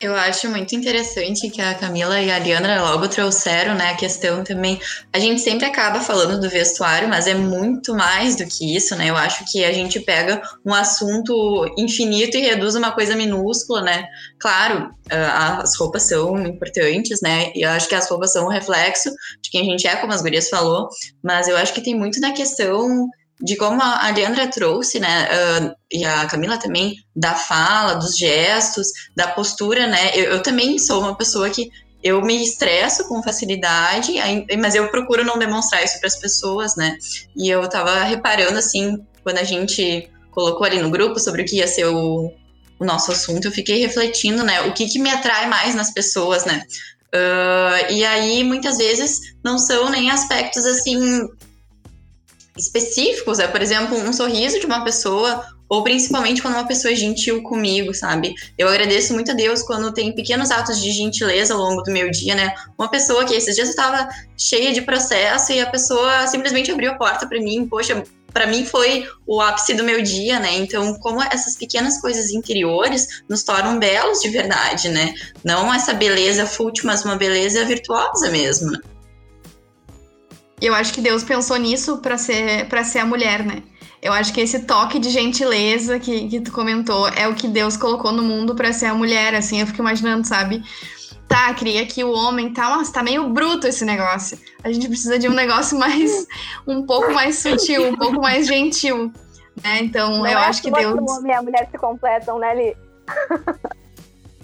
Eu 0.00 0.14
acho 0.14 0.48
muito 0.48 0.76
interessante 0.76 1.50
que 1.50 1.60
a 1.60 1.74
Camila 1.74 2.20
e 2.20 2.30
a 2.30 2.38
Leandra 2.38 2.80
logo 2.82 3.08
trouxeram, 3.08 3.74
né, 3.74 3.90
a 3.90 3.96
questão 3.96 4.44
também. 4.44 4.80
A 5.12 5.18
gente 5.18 5.40
sempre 5.40 5.66
acaba 5.66 6.00
falando 6.00 6.40
do 6.40 6.48
vestuário, 6.48 7.08
mas 7.08 7.26
é 7.26 7.34
muito 7.34 7.92
mais 7.96 8.36
do 8.36 8.46
que 8.46 8.76
isso, 8.76 8.94
né? 8.94 9.10
Eu 9.10 9.16
acho 9.16 9.44
que 9.50 9.64
a 9.64 9.72
gente 9.72 9.98
pega 9.98 10.40
um 10.64 10.72
assunto 10.72 11.74
infinito 11.76 12.36
e 12.36 12.42
reduz 12.42 12.76
uma 12.76 12.92
coisa 12.92 13.16
minúscula, 13.16 13.82
né? 13.82 14.06
Claro, 14.38 14.88
ah, 15.10 15.62
as 15.62 15.76
roupas 15.76 16.04
são 16.04 16.46
importantes, 16.46 17.20
né? 17.20 17.50
E 17.52 17.62
eu 17.62 17.70
acho 17.70 17.88
que 17.88 17.94
as 17.96 18.08
roupas 18.08 18.32
são 18.32 18.46
um 18.46 18.50
reflexo 18.50 19.10
de 19.42 19.50
quem 19.50 19.62
a 19.62 19.64
gente 19.64 19.88
é, 19.88 19.96
como 19.96 20.12
as 20.12 20.22
gurias 20.22 20.48
falou, 20.48 20.88
mas 21.24 21.48
eu 21.48 21.56
acho 21.56 21.74
que 21.74 21.80
tem 21.80 21.96
muito 21.96 22.20
na 22.20 22.30
questão 22.30 23.08
de 23.40 23.56
como 23.56 23.80
a 23.80 24.10
Leandra 24.10 24.48
trouxe, 24.48 24.98
né, 24.98 25.28
uh, 25.28 25.74
e 25.92 26.04
a 26.04 26.26
Camila 26.26 26.58
também, 26.58 26.96
da 27.14 27.34
fala, 27.34 27.94
dos 27.94 28.16
gestos, 28.16 28.88
da 29.14 29.28
postura, 29.28 29.86
né, 29.86 30.10
eu, 30.14 30.24
eu, 30.32 30.42
também 30.42 30.78
sou 30.78 31.00
uma 31.00 31.16
pessoa 31.16 31.48
que 31.48 31.70
eu 32.02 32.20
me 32.22 32.42
estresso 32.42 33.08
com 33.08 33.22
facilidade, 33.22 34.14
mas 34.58 34.74
eu 34.74 34.88
procuro 34.88 35.24
não 35.24 35.38
demonstrar 35.38 35.84
isso 35.84 35.98
para 35.98 36.06
as 36.06 36.16
pessoas, 36.16 36.76
né? 36.76 36.96
E 37.36 37.48
eu 37.48 37.68
tava 37.68 38.04
reparando, 38.04 38.56
assim, 38.56 39.04
quando 39.24 39.38
a 39.38 39.44
gente 39.44 40.08
colocou 40.30 40.64
ali 40.64 40.80
no 40.80 40.90
grupo 40.90 41.18
sobre 41.18 41.42
o 41.42 41.44
que 41.44 41.56
ia 41.56 41.66
ser 41.66 41.86
o, 41.86 42.32
o 42.78 42.84
nosso 42.84 43.10
assunto, 43.10 43.46
eu 43.46 43.52
fiquei 43.52 43.80
refletindo, 43.80 44.44
né? 44.44 44.60
O 44.62 44.72
que, 44.72 44.86
que 44.86 45.00
me 45.00 45.10
atrai 45.10 45.48
mais 45.48 45.74
nas 45.74 45.90
pessoas, 45.90 46.44
né? 46.44 46.62
Uh, 47.12 47.92
e 47.92 48.04
aí, 48.04 48.44
muitas 48.44 48.78
vezes, 48.78 49.34
não 49.42 49.58
são 49.58 49.90
nem 49.90 50.10
aspectos 50.10 50.64
assim 50.64 51.26
específicos, 52.58 53.38
é, 53.38 53.46
por 53.46 53.62
exemplo, 53.62 53.96
um 53.96 54.12
sorriso 54.12 54.58
de 54.58 54.66
uma 54.66 54.84
pessoa, 54.84 55.44
ou 55.68 55.82
principalmente 55.84 56.42
quando 56.42 56.54
uma 56.54 56.66
pessoa 56.66 56.92
é 56.92 56.96
gentil 56.96 57.42
comigo, 57.42 57.94
sabe? 57.94 58.34
Eu 58.56 58.68
agradeço 58.68 59.14
muito 59.14 59.30
a 59.30 59.34
Deus 59.34 59.62
quando 59.62 59.92
tem 59.92 60.14
pequenos 60.14 60.50
atos 60.50 60.80
de 60.80 60.90
gentileza 60.90 61.54
ao 61.54 61.60
longo 61.60 61.82
do 61.82 61.92
meu 61.92 62.10
dia, 62.10 62.34
né? 62.34 62.54
Uma 62.78 62.90
pessoa 62.90 63.24
que 63.24 63.34
esses 63.34 63.54
dias 63.54 63.68
estava 63.68 64.08
cheia 64.36 64.72
de 64.72 64.82
processo 64.82 65.52
e 65.52 65.60
a 65.60 65.70
pessoa 65.70 66.26
simplesmente 66.26 66.70
abriu 66.70 66.90
a 66.90 66.94
porta 66.94 67.26
para 67.26 67.40
mim, 67.40 67.66
poxa, 67.68 68.02
para 68.32 68.46
mim 68.46 68.64
foi 68.64 69.06
o 69.26 69.40
ápice 69.40 69.74
do 69.74 69.84
meu 69.84 70.02
dia, 70.02 70.38
né? 70.38 70.56
Então, 70.56 70.94
como 71.00 71.22
essas 71.22 71.56
pequenas 71.56 72.00
coisas 72.00 72.30
interiores 72.30 73.22
nos 73.28 73.42
tornam 73.42 73.78
belos 73.78 74.20
de 74.20 74.28
verdade, 74.28 74.88
né? 74.88 75.14
Não 75.44 75.72
essa 75.72 75.92
beleza 75.92 76.46
fútil, 76.46 76.84
mas 76.86 77.04
uma 77.04 77.16
beleza 77.16 77.64
virtuosa 77.64 78.30
mesmo. 78.30 78.72
Eu 80.60 80.74
acho 80.74 80.92
que 80.92 81.00
Deus 81.00 81.22
pensou 81.22 81.56
nisso 81.56 81.98
para 81.98 82.18
ser 82.18 82.68
para 82.68 82.84
ser 82.84 83.00
a 83.00 83.06
mulher, 83.06 83.44
né? 83.44 83.62
Eu 84.00 84.12
acho 84.12 84.32
que 84.32 84.40
esse 84.40 84.60
toque 84.60 84.98
de 84.98 85.10
gentileza 85.10 85.98
que, 85.98 86.28
que 86.28 86.40
tu 86.40 86.52
comentou 86.52 87.08
é 87.08 87.26
o 87.26 87.34
que 87.34 87.48
Deus 87.48 87.76
colocou 87.76 88.12
no 88.12 88.22
mundo 88.22 88.54
para 88.54 88.72
ser 88.72 88.86
a 88.86 88.94
mulher, 88.94 89.34
assim, 89.34 89.60
eu 89.60 89.66
fico 89.66 89.80
imaginando, 89.80 90.26
sabe? 90.26 90.62
Tá, 91.26 91.52
queria 91.52 91.84
que 91.84 92.02
o 92.04 92.12
homem 92.12 92.52
tá, 92.52 92.70
nossa, 92.70 92.92
tá 92.92 93.02
meio 93.02 93.28
bruto 93.28 93.66
esse 93.66 93.84
negócio. 93.84 94.38
A 94.62 94.72
gente 94.72 94.88
precisa 94.88 95.18
de 95.18 95.28
um 95.28 95.34
negócio 95.34 95.76
mais, 95.78 96.26
um 96.66 96.86
pouco 96.86 97.12
mais 97.12 97.36
sutil, 97.36 97.88
um 97.88 97.96
pouco 97.96 98.20
mais 98.20 98.46
gentil, 98.46 99.12
né? 99.62 99.80
Então, 99.80 100.18
Não 100.18 100.26
eu 100.26 100.38
é 100.38 100.44
acho 100.44 100.62
que 100.62 100.70
Deus... 100.70 100.94
o 100.98 101.18
homem 101.18 101.32
e 101.32 101.34
a 101.34 101.42
mulher 101.42 101.68
se 101.70 101.76
completam, 101.76 102.38
né, 102.38 102.54
Li? 102.54 102.76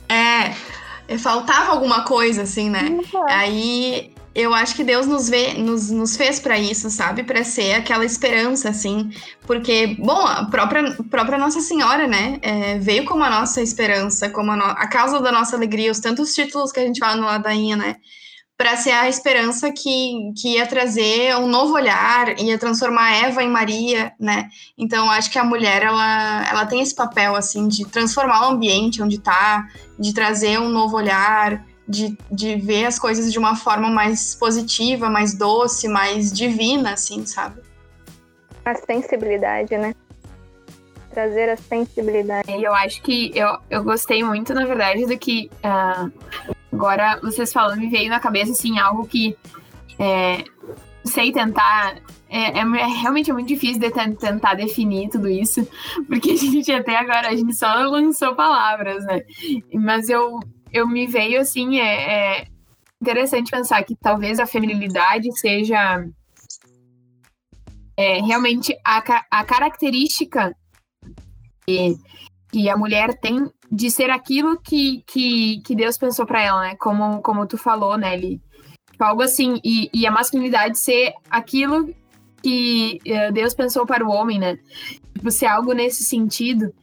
é, 0.09 1.17
faltava 1.17 1.71
alguma 1.71 2.03
coisa, 2.03 2.43
assim, 2.43 2.69
né? 2.69 2.83
Uhum. 2.91 3.25
Aí 3.29 4.13
eu 4.35 4.53
acho 4.53 4.75
que 4.75 4.83
Deus 4.83 5.07
nos 5.07 5.29
vê, 5.29 5.55
nos, 5.55 5.91
nos 5.91 6.17
fez 6.17 6.41
para 6.41 6.59
isso, 6.59 6.91
sabe? 6.91 7.23
Para 7.23 7.45
ser 7.45 7.75
aquela 7.75 8.05
esperança, 8.05 8.69
assim. 8.69 9.11
Porque, 9.47 9.97
bom, 9.99 10.27
a 10.27 10.47
própria, 10.47 10.91
própria 11.09 11.39
Nossa 11.39 11.61
Senhora, 11.61 12.09
né? 12.09 12.41
É, 12.43 12.79
veio 12.79 13.05
como 13.05 13.23
a 13.23 13.31
nossa 13.31 13.63
esperança, 13.63 14.29
como 14.29 14.51
a, 14.51 14.57
no, 14.57 14.65
a 14.65 14.89
causa 14.89 15.21
da 15.21 15.31
nossa 15.31 15.55
alegria, 15.55 15.93
os 15.93 16.01
tantos 16.01 16.35
títulos 16.35 16.73
que 16.73 16.81
a 16.81 16.85
gente 16.85 16.99
fala 16.99 17.15
no 17.15 17.27
Ladainha, 17.27 17.77
né? 17.77 17.97
Para 18.57 18.77
ser 18.77 18.91
a 18.91 19.09
esperança 19.09 19.71
que, 19.71 20.33
que 20.41 20.55
ia 20.55 20.67
trazer 20.67 21.37
um 21.37 21.47
novo 21.47 21.75
olhar, 21.75 22.37
ia 22.41 22.59
transformar 22.59 23.13
Eva 23.13 23.43
em 23.43 23.49
Maria, 23.49 24.13
né? 24.19 24.49
Então, 24.77 25.11
acho 25.11 25.31
que 25.31 25.39
a 25.39 25.45
mulher, 25.45 25.83
ela, 25.83 26.49
ela 26.49 26.67
tem 26.67 26.81
esse 26.81 26.95
papel, 26.95 27.37
assim, 27.37 27.69
de 27.69 27.85
transformar 27.85 28.49
o 28.49 28.53
ambiente 28.53 29.01
onde 29.01 29.19
tá, 29.19 29.67
de 29.99 30.13
trazer 30.13 30.59
um 30.59 30.69
novo 30.69 30.97
olhar, 30.97 31.65
de, 31.87 32.17
de 32.31 32.57
ver 32.57 32.87
as 32.87 32.99
coisas 32.99 33.33
de 33.33 33.39
uma 33.39 33.57
forma 33.57 33.91
mais 33.91 34.35
positiva, 34.35 35.11
mais 35.11 35.35
doce, 35.35 35.89
mais 35.89 36.33
divina, 36.33 36.95
assim, 36.95 37.25
sabe? 37.27 37.61
A 38.65 38.75
sensibilidade, 38.75 39.77
né? 39.77 39.95
Trazer 41.11 41.51
a 41.51 41.57
sensibilidade. 41.57 42.51
Eu 42.51 42.75
acho 42.75 43.03
que 43.03 43.31
eu, 43.35 43.59
eu 43.71 43.85
gostei 43.85 44.25
muito, 44.25 44.53
na 44.55 44.65
verdade, 44.65 45.07
do 45.07 45.17
que 45.19 45.51
uh, 45.59 46.11
agora 46.73 47.21
vocês 47.23 47.53
falando 47.53 47.79
me 47.79 47.89
veio 47.89 48.09
na 48.09 48.19
cabeça, 48.19 48.53
assim, 48.53 48.79
algo 48.79 49.07
que 49.07 49.37
é, 49.99 50.45
sei 51.05 51.33
tentar. 51.33 51.97
É, 52.29 52.59
é, 52.59 52.61
é, 52.61 52.87
realmente 53.01 53.31
é 53.31 53.35
muito 53.35 53.47
difícil 53.47 53.79
de 53.79 53.91
tentar 53.91 54.55
definir 54.55 55.09
tudo 55.09 55.29
isso, 55.29 55.67
porque 56.09 56.33
a 56.33 56.37
gente 56.37 56.73
até 56.73 56.97
agora 56.97 57.29
a 57.29 57.37
gente 57.37 57.55
só 57.55 57.73
lançou 57.85 58.35
palavras, 58.35 59.05
né? 59.05 59.23
Mas 59.73 60.09
eu, 60.09 60.41
eu 60.75 60.89
me 60.89 61.07
veio 61.07 61.41
assim, 61.41 61.79
é, 61.79 62.41
é 62.41 62.47
interessante 63.01 63.51
pensar 63.51 63.83
que 63.85 63.95
talvez 63.95 64.41
a 64.41 64.47
feminilidade 64.47 65.31
seja 65.39 66.05
é, 67.97 68.21
realmente 68.21 68.77
a, 68.85 68.99
a 69.31 69.45
característica 69.45 70.53
que, 71.65 71.97
que 72.51 72.69
a 72.69 72.77
mulher 72.77 73.17
tem 73.21 73.49
de 73.71 73.89
ser 73.89 74.11
aquilo 74.11 74.61
que, 74.61 75.05
que, 75.07 75.61
que 75.61 75.77
Deus 75.77 75.97
pensou 75.97 76.27
para 76.27 76.43
ela, 76.43 76.61
né? 76.63 76.77
Como, 76.77 77.23
como 77.23 77.47
tu 77.47 77.57
falou, 77.57 77.97
né, 77.97 78.17
Li? 78.17 78.41
Algo 78.99 79.23
assim, 79.23 79.61
e, 79.65 79.89
e 79.93 80.07
a 80.07 80.11
masculinidade 80.11 80.79
ser 80.79 81.13
aquilo 81.31 81.95
que 82.43 83.01
uh, 83.07 83.33
Deus 83.33 83.55
pensou 83.55 83.87
para 83.87 84.05
o 84.05 84.11
homem, 84.11 84.39
né? 84.39 84.59
Tipo, 85.15 85.31
ser 85.31 85.47
algo 85.47 85.73
nesse 85.73 86.05
sentido. 86.05 86.75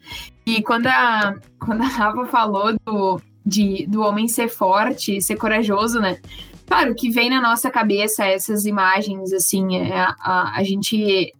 E 0.46 0.62
quando 0.64 0.88
a, 0.88 1.36
quando 1.60 1.82
a 1.82 1.88
Rafa 1.88 2.26
falou 2.26 2.76
do, 2.86 3.22
de, 3.46 3.86
do 3.88 4.02
homem 4.02 4.28
ser 4.28 4.50
forte, 4.50 5.22
ser 5.22 5.36
corajoso, 5.36 6.00
né? 6.00 6.20
Claro, 6.66 6.96
que 6.96 7.10
vem 7.10 7.30
na 7.30 7.42
nossa 7.42 7.70
cabeça 7.70 8.26
essas 8.26 8.66
imagens, 8.66 9.34
assim, 9.34 9.78
é, 9.78 9.94
a, 9.98 10.54
a 10.56 10.64
gente 10.64 11.34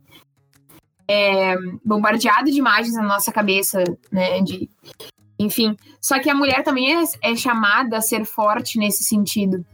é 1.08 1.56
bombardeado 1.84 2.52
de 2.52 2.58
imagens 2.58 2.96
na 2.96 3.04
nossa 3.04 3.32
cabeça, 3.32 3.84
né? 4.12 4.42
De, 4.42 4.70
enfim, 5.40 5.76
só 6.00 6.20
que 6.20 6.30
a 6.30 6.36
mulher 6.36 6.64
também 6.64 6.96
é, 6.96 7.04
é 7.22 7.36
chamada 7.36 7.98
a 7.98 8.02
ser 8.02 8.26
forte 8.26 8.78
nesse 8.78 9.04
sentido, 9.04 9.66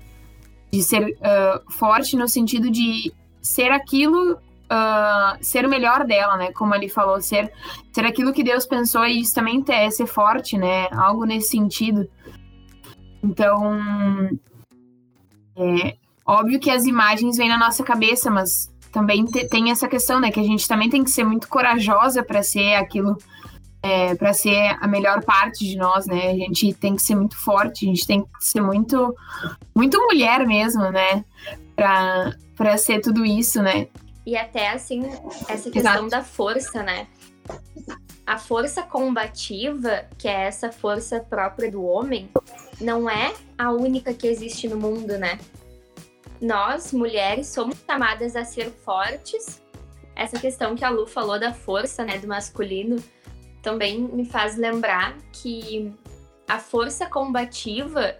de 0.71 0.81
ser 0.81 1.03
uh, 1.03 1.71
forte 1.71 2.15
no 2.15 2.27
sentido 2.27 2.69
de 2.69 3.13
ser 3.41 3.71
aquilo 3.71 4.39
Uh, 4.69 5.41
ser 5.41 5.65
o 5.65 5.69
melhor 5.69 6.05
dela, 6.05 6.35
né? 6.35 6.51
Como 6.51 6.75
ele 6.75 6.89
falou, 6.89 7.21
ser, 7.21 7.51
ser 7.91 8.05
aquilo 8.05 8.33
que 8.33 8.43
Deus 8.43 8.65
pensou 8.65 9.05
e 9.05 9.21
isso 9.21 9.33
também 9.33 9.63
é 9.69 9.89
ser 9.89 10.07
forte, 10.07 10.57
né? 10.57 10.89
Algo 10.91 11.23
nesse 11.23 11.51
sentido. 11.51 12.09
Então, 13.23 13.79
é 15.55 15.95
óbvio 16.25 16.59
que 16.59 16.69
as 16.69 16.85
imagens 16.85 17.37
vêm 17.37 17.49
na 17.49 17.57
nossa 17.57 17.83
cabeça, 17.83 18.29
mas 18.29 18.69
também 18.91 19.25
te, 19.25 19.47
tem 19.47 19.71
essa 19.71 19.87
questão, 19.87 20.19
né? 20.19 20.31
Que 20.31 20.39
a 20.39 20.43
gente 20.43 20.67
também 20.67 20.89
tem 20.89 21.03
que 21.03 21.11
ser 21.11 21.23
muito 21.23 21.47
corajosa 21.47 22.23
para 22.23 22.43
ser 22.43 22.75
aquilo, 22.75 23.17
é, 23.81 24.15
para 24.15 24.33
ser 24.33 24.77
a 24.81 24.87
melhor 24.87 25.23
parte 25.23 25.65
de 25.65 25.77
nós, 25.77 26.05
né? 26.07 26.31
A 26.31 26.35
gente 26.35 26.73
tem 26.73 26.95
que 26.95 27.01
ser 27.01 27.15
muito 27.15 27.37
forte, 27.37 27.85
a 27.85 27.89
gente 27.89 28.05
tem 28.05 28.21
que 28.21 28.29
ser 28.45 28.61
muito, 28.61 29.15
muito 29.75 30.01
mulher 30.01 30.45
mesmo, 30.45 30.83
né? 30.91 31.23
Para 31.75 32.77
ser 32.77 32.99
tudo 32.99 33.25
isso, 33.25 33.61
né? 33.61 33.87
E 34.27 34.35
até 34.35 34.71
assim, 34.71 35.03
essa 35.47 35.71
questão 35.71 36.05
Exato. 36.05 36.09
da 36.09 36.21
força, 36.21 36.83
né? 36.83 37.07
A 38.25 38.37
força 38.37 38.83
combativa, 38.83 40.05
que 40.17 40.27
é 40.27 40.47
essa 40.47 40.69
força 40.69 41.21
própria 41.21 41.71
do 41.71 41.81
homem, 41.85 42.29
não 42.81 43.09
é 43.09 43.33
a 43.57 43.71
única 43.71 44.13
que 44.13 44.27
existe 44.27 44.67
no 44.67 44.75
mundo, 44.75 45.17
né? 45.17 45.39
Nós, 46.41 46.91
mulheres, 46.91 47.47
somos 47.47 47.77
chamadas 47.89 48.35
a 48.35 48.43
ser 48.43 48.69
fortes. 48.69 49.61
Essa 50.13 50.37
questão 50.37 50.75
que 50.75 50.83
a 50.83 50.89
Lu 50.89 51.07
falou 51.07 51.39
da 51.39 51.53
força, 51.53 52.03
né, 52.03 52.19
do 52.19 52.27
masculino, 52.27 53.01
também 53.61 54.01
me 54.01 54.25
faz 54.25 54.57
lembrar 54.57 55.15
que 55.31 55.89
a 56.49 56.59
força 56.59 57.05
combativa 57.05 58.17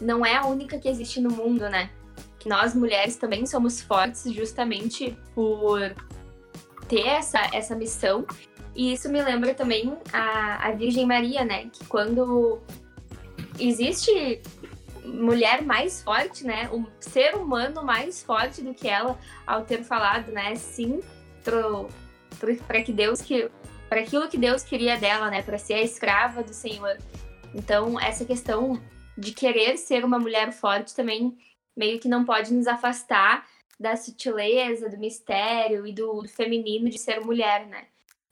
não 0.00 0.24
é 0.24 0.36
a 0.36 0.46
única 0.46 0.78
que 0.78 0.88
existe 0.88 1.20
no 1.20 1.30
mundo, 1.32 1.68
né? 1.68 1.90
Que 2.38 2.48
nós 2.48 2.74
mulheres 2.74 3.16
também 3.16 3.46
somos 3.46 3.80
fortes 3.80 4.32
justamente 4.32 5.16
por 5.34 5.80
ter 6.88 7.06
essa, 7.06 7.40
essa 7.52 7.74
missão. 7.74 8.26
E 8.74 8.92
isso 8.92 9.08
me 9.08 9.20
lembra 9.20 9.54
também 9.54 9.96
a, 10.12 10.68
a 10.68 10.72
Virgem 10.72 11.04
Maria, 11.04 11.44
né? 11.44 11.68
Que 11.72 11.84
quando 11.86 12.60
existe 13.58 14.40
mulher 15.04 15.62
mais 15.62 16.02
forte, 16.02 16.44
né? 16.44 16.70
Um 16.72 16.86
ser 17.00 17.34
humano 17.34 17.82
mais 17.82 18.22
forte 18.22 18.62
do 18.62 18.72
que 18.72 18.88
ela, 18.88 19.18
ao 19.46 19.64
ter 19.64 19.82
falado, 19.82 20.30
né? 20.30 20.54
Sim, 20.54 21.00
para 22.66 22.82
que 22.82 22.92
Deus 22.92 23.20
que 23.20 23.50
para 23.88 24.00
aquilo 24.00 24.28
que 24.28 24.36
Deus 24.36 24.62
queria 24.62 24.98
dela, 24.98 25.30
né? 25.30 25.42
Para 25.42 25.58
ser 25.58 25.74
a 25.74 25.82
escrava 25.82 26.42
do 26.42 26.52
Senhor. 26.52 26.98
Então 27.54 27.98
essa 27.98 28.24
questão 28.24 28.80
de 29.16 29.32
querer 29.32 29.76
ser 29.76 30.04
uma 30.04 30.18
mulher 30.18 30.52
forte 30.52 30.94
também 30.94 31.36
meio 31.78 32.00
que 32.00 32.08
não 32.08 32.24
pode 32.24 32.52
nos 32.52 32.66
afastar 32.66 33.46
da 33.78 33.96
sutileza, 33.96 34.88
do 34.88 34.98
mistério 34.98 35.86
e 35.86 35.92
do, 35.92 36.22
do 36.22 36.28
feminino 36.28 36.90
de 36.90 36.98
ser 36.98 37.20
mulher, 37.20 37.66
né? 37.68 37.84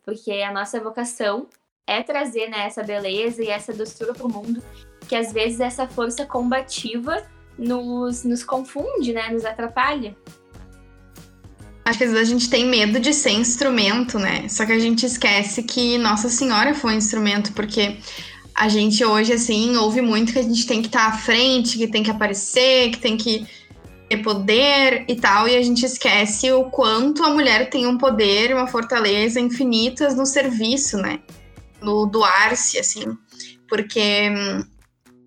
Porque 0.04 0.32
a 0.32 0.52
nossa 0.52 0.80
vocação 0.80 1.46
é 1.86 2.02
trazer 2.02 2.48
né, 2.48 2.66
essa 2.66 2.82
beleza 2.82 3.44
e 3.44 3.48
essa 3.48 3.72
doçura 3.72 4.12
para 4.12 4.26
o 4.26 4.28
mundo, 4.28 4.60
que 5.08 5.14
às 5.14 5.32
vezes 5.32 5.60
essa 5.60 5.86
força 5.86 6.26
combativa 6.26 7.24
nos, 7.56 8.24
nos 8.24 8.42
confunde, 8.42 9.12
né? 9.12 9.30
Nos 9.30 9.44
atrapalha. 9.44 10.16
Acho 11.84 11.98
que 11.98 12.04
às 12.04 12.10
vezes 12.10 12.28
a 12.28 12.32
gente 12.32 12.50
tem 12.50 12.66
medo 12.66 12.98
de 12.98 13.14
ser 13.14 13.30
instrumento, 13.30 14.18
né? 14.18 14.48
Só 14.48 14.66
que 14.66 14.72
a 14.72 14.78
gente 14.80 15.06
esquece 15.06 15.62
que 15.62 15.96
Nossa 15.98 16.28
Senhora 16.28 16.74
foi 16.74 16.94
um 16.94 16.98
instrumento, 16.98 17.52
porque 17.52 17.98
a 18.56 18.68
gente 18.68 19.04
hoje, 19.04 19.34
assim, 19.34 19.76
ouve 19.76 20.00
muito 20.00 20.32
que 20.32 20.38
a 20.38 20.42
gente 20.42 20.66
tem 20.66 20.80
que 20.80 20.88
estar 20.88 21.10
tá 21.10 21.14
à 21.14 21.18
frente, 21.18 21.76
que 21.76 21.86
tem 21.86 22.02
que 22.02 22.10
aparecer, 22.10 22.90
que 22.90 22.98
tem 22.98 23.14
que 23.14 23.46
ter 24.08 24.16
poder 24.18 25.04
e 25.06 25.14
tal, 25.14 25.46
e 25.46 25.54
a 25.54 25.62
gente 25.62 25.84
esquece 25.84 26.50
o 26.50 26.64
quanto 26.64 27.22
a 27.22 27.28
mulher 27.28 27.68
tem 27.68 27.86
um 27.86 27.98
poder, 27.98 28.54
uma 28.54 28.66
fortaleza 28.66 29.38
infinitas 29.38 30.16
no 30.16 30.24
serviço, 30.24 30.96
né? 30.96 31.20
No 31.82 32.06
doar-se, 32.06 32.78
assim. 32.78 33.04
Porque 33.68 34.30
hum, 34.30 34.64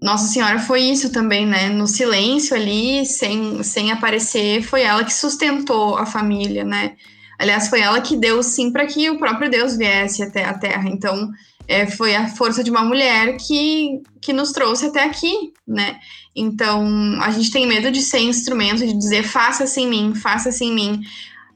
Nossa 0.01 0.27
Senhora 0.27 0.57
foi 0.57 0.81
isso 0.81 1.11
também, 1.11 1.45
né? 1.45 1.69
No 1.69 1.85
silêncio 1.85 2.55
ali, 2.55 3.05
sem, 3.05 3.61
sem 3.61 3.91
aparecer, 3.91 4.63
foi 4.63 4.81
ela 4.81 5.03
que 5.03 5.13
sustentou 5.13 5.97
a 5.97 6.05
família, 6.07 6.63
né? 6.63 6.95
Aliás, 7.37 7.69
foi 7.69 7.81
ela 7.81 8.01
que 8.01 8.17
deu 8.17 8.41
sim 8.41 8.71
para 8.71 8.87
que 8.87 9.07
o 9.07 9.19
próprio 9.19 9.51
Deus 9.51 9.77
viesse 9.77 10.23
até 10.23 10.45
a 10.45 10.57
Terra. 10.57 10.89
Então, 10.89 11.29
é, 11.69 11.85
foi 11.85 12.15
a 12.15 12.27
força 12.27 12.63
de 12.63 12.71
uma 12.71 12.83
mulher 12.83 13.37
que, 13.37 14.01
que 14.19 14.33
nos 14.33 14.51
trouxe 14.51 14.87
até 14.87 15.03
aqui, 15.03 15.53
né? 15.67 15.99
Então, 16.35 16.83
a 17.21 17.29
gente 17.29 17.51
tem 17.51 17.67
medo 17.67 17.91
de 17.91 18.01
ser 18.01 18.19
instrumento, 18.19 18.79
de 18.79 18.93
dizer 18.93 19.21
faça-se 19.21 19.79
em 19.79 19.87
mim, 19.87 20.15
faça-se 20.15 20.65
em 20.65 20.73
mim, 20.73 21.01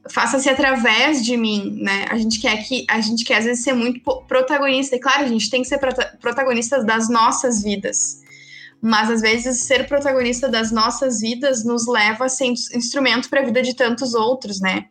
faça-se 0.08 0.48
através 0.48 1.24
de 1.24 1.36
mim, 1.36 1.78
né? 1.82 2.06
A 2.08 2.16
gente 2.16 2.38
quer 2.38 2.62
que 2.62 2.86
a 2.88 3.00
gente 3.00 3.24
quer 3.24 3.38
às 3.38 3.44
vezes 3.44 3.64
ser 3.64 3.72
muito 3.72 4.00
protagonista. 4.28 4.94
E 4.94 5.00
claro, 5.00 5.24
a 5.24 5.28
gente 5.28 5.50
tem 5.50 5.62
que 5.62 5.68
ser 5.68 5.80
protagonistas 6.20 6.86
das 6.86 7.08
nossas 7.08 7.60
vidas. 7.60 8.22
Mas 8.80 9.10
às 9.10 9.20
vezes 9.20 9.64
ser 9.64 9.88
protagonista 9.88 10.48
das 10.48 10.70
nossas 10.70 11.20
vidas 11.20 11.64
nos 11.64 11.88
leva 11.88 12.26
a 12.26 12.28
ser 12.28 12.44
instrumento 12.44 13.28
para 13.28 13.40
a 13.40 13.44
vida 13.44 13.62
de 13.62 13.74
tantos 13.74 14.14
outros, 14.14 14.60
né? 14.60 14.86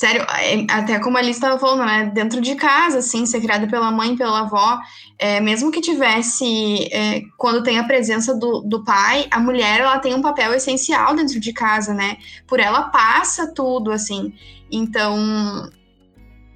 Sério, 0.00 0.22
é, 0.22 0.64
até 0.70 0.98
como 0.98 1.18
a 1.18 1.20
Alice 1.20 1.38
estava 1.38 1.58
falando, 1.58 1.84
né? 1.84 2.10
Dentro 2.14 2.40
de 2.40 2.54
casa, 2.54 3.00
assim, 3.00 3.26
ser 3.26 3.38
criada 3.38 3.66
pela 3.66 3.90
mãe, 3.90 4.16
pela 4.16 4.40
avó, 4.40 4.80
é, 5.18 5.40
mesmo 5.40 5.70
que 5.70 5.78
tivesse, 5.82 6.88
é, 6.90 7.20
quando 7.36 7.62
tem 7.62 7.78
a 7.78 7.84
presença 7.84 8.34
do, 8.34 8.62
do 8.62 8.82
pai, 8.82 9.26
a 9.30 9.38
mulher, 9.38 9.80
ela 9.80 9.98
tem 9.98 10.14
um 10.14 10.22
papel 10.22 10.54
essencial 10.54 11.14
dentro 11.14 11.38
de 11.38 11.52
casa, 11.52 11.92
né? 11.92 12.16
Por 12.46 12.58
ela 12.58 12.84
passa 12.84 13.52
tudo, 13.52 13.92
assim. 13.92 14.32
Então, 14.72 15.70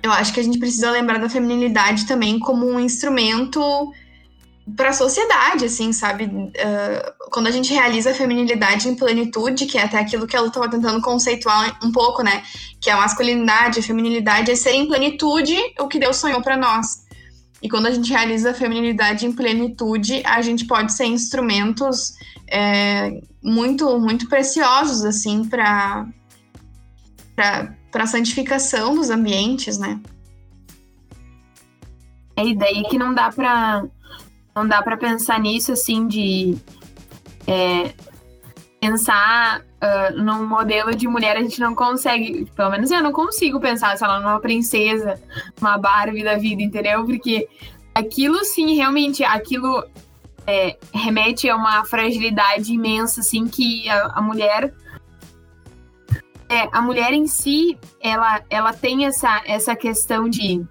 eu 0.03 0.11
acho 0.11 0.33
que 0.33 0.41
a 0.41 0.43
gente 0.43 0.59
precisa 0.59 0.91
lembrar 0.91 1.19
da 1.19 1.29
feminilidade 1.29 2.07
também 2.07 2.39
como 2.39 2.65
um 2.65 2.81
instrumento 2.81 3.61
para 4.77 4.91
a 4.91 4.93
sociedade, 4.95 5.67
assim, 5.67 5.93
sabe? 5.93 6.25
Uh, 6.25 7.31
quando 7.31 7.49
a 7.49 7.51
gente 7.51 7.73
realiza 7.73 8.11
a 8.11 8.15
feminilidade 8.15 8.89
em 8.89 8.95
plenitude, 8.95 9.67
que 9.67 9.77
é 9.77 9.83
até 9.83 9.99
aquilo 9.99 10.27
que 10.27 10.35
ela 10.35 10.49
estava 10.49 10.71
tentando 10.71 11.03
conceituar 11.03 11.79
um 11.83 11.93
pouco, 11.93 12.23
né? 12.23 12.43
Que 12.81 12.89
é 12.89 12.95
a 12.95 12.97
masculinidade, 12.97 13.81
a 13.81 13.83
feminilidade, 13.83 14.51
é 14.51 14.57
ser 14.57 14.73
em 14.73 14.87
plenitude 14.87 15.55
o 15.79 15.87
que 15.87 15.99
Deus 15.99 16.17
sonhou 16.17 16.41
para 16.41 16.57
nós. 16.57 17.05
E 17.61 17.69
quando 17.69 17.87
a 17.87 17.91
gente 17.91 18.11
realiza 18.11 18.51
a 18.51 18.55
feminilidade 18.55 19.27
em 19.27 19.33
plenitude, 19.33 20.23
a 20.25 20.41
gente 20.41 20.67
pode 20.67 20.93
ser 20.93 21.07
instrumentos 21.07 22.15
é, 22.47 23.21
muito, 23.43 23.99
muito 23.99 24.29
preciosos, 24.29 25.05
assim, 25.05 25.47
para 25.47 26.07
a 27.37 28.07
santificação 28.07 28.95
dos 28.95 29.11
ambientes, 29.11 29.77
né? 29.79 30.01
É, 32.37 32.55
daí 32.55 32.83
que 32.85 32.99
não 32.99 33.15
dá 33.15 33.31
para 33.31 33.85
não 34.55 34.67
dá 34.67 34.83
para 34.83 34.97
pensar 34.97 35.39
nisso 35.41 35.73
assim 35.73 36.07
de 36.07 36.57
é, 37.47 37.93
pensar 38.81 39.61
uh, 39.61 40.23
num 40.23 40.47
modelo 40.47 40.95
de 40.95 41.09
mulher 41.09 41.37
a 41.37 41.43
gente 41.43 41.61
não 41.61 41.75
consegue, 41.75 42.51
pelo 42.55 42.71
menos 42.71 42.91
eu 42.91 43.03
não 43.03 43.13
consigo 43.13 43.59
pensar, 43.59 43.97
sei 43.97 44.07
lá, 44.07 44.21
numa 44.21 44.41
princesa, 44.41 45.21
uma 45.61 45.79
Barbie 45.79 46.23
da 46.23 46.37
vida, 46.37 46.63
entendeu? 46.63 47.05
Porque 47.05 47.49
aquilo 47.95 48.45
sim, 48.45 48.75
realmente, 48.75 49.25
aquilo 49.25 49.85
é, 50.47 50.77
remete 50.93 51.49
a 51.49 51.57
uma 51.57 51.85
fragilidade 51.85 52.73
imensa, 52.73 53.21
assim, 53.21 53.49
que 53.49 53.89
a, 53.89 54.13
a 54.17 54.23
mulher 54.23 54.73
é, 56.49 56.69
a 56.71 56.83
mulher 56.83 57.13
em 57.13 57.27
si, 57.27 57.79
ela, 58.01 58.43
ela 58.51 58.73
tem 58.73 59.07
essa, 59.07 59.43
essa 59.47 59.75
questão 59.75 60.29
de 60.29 60.63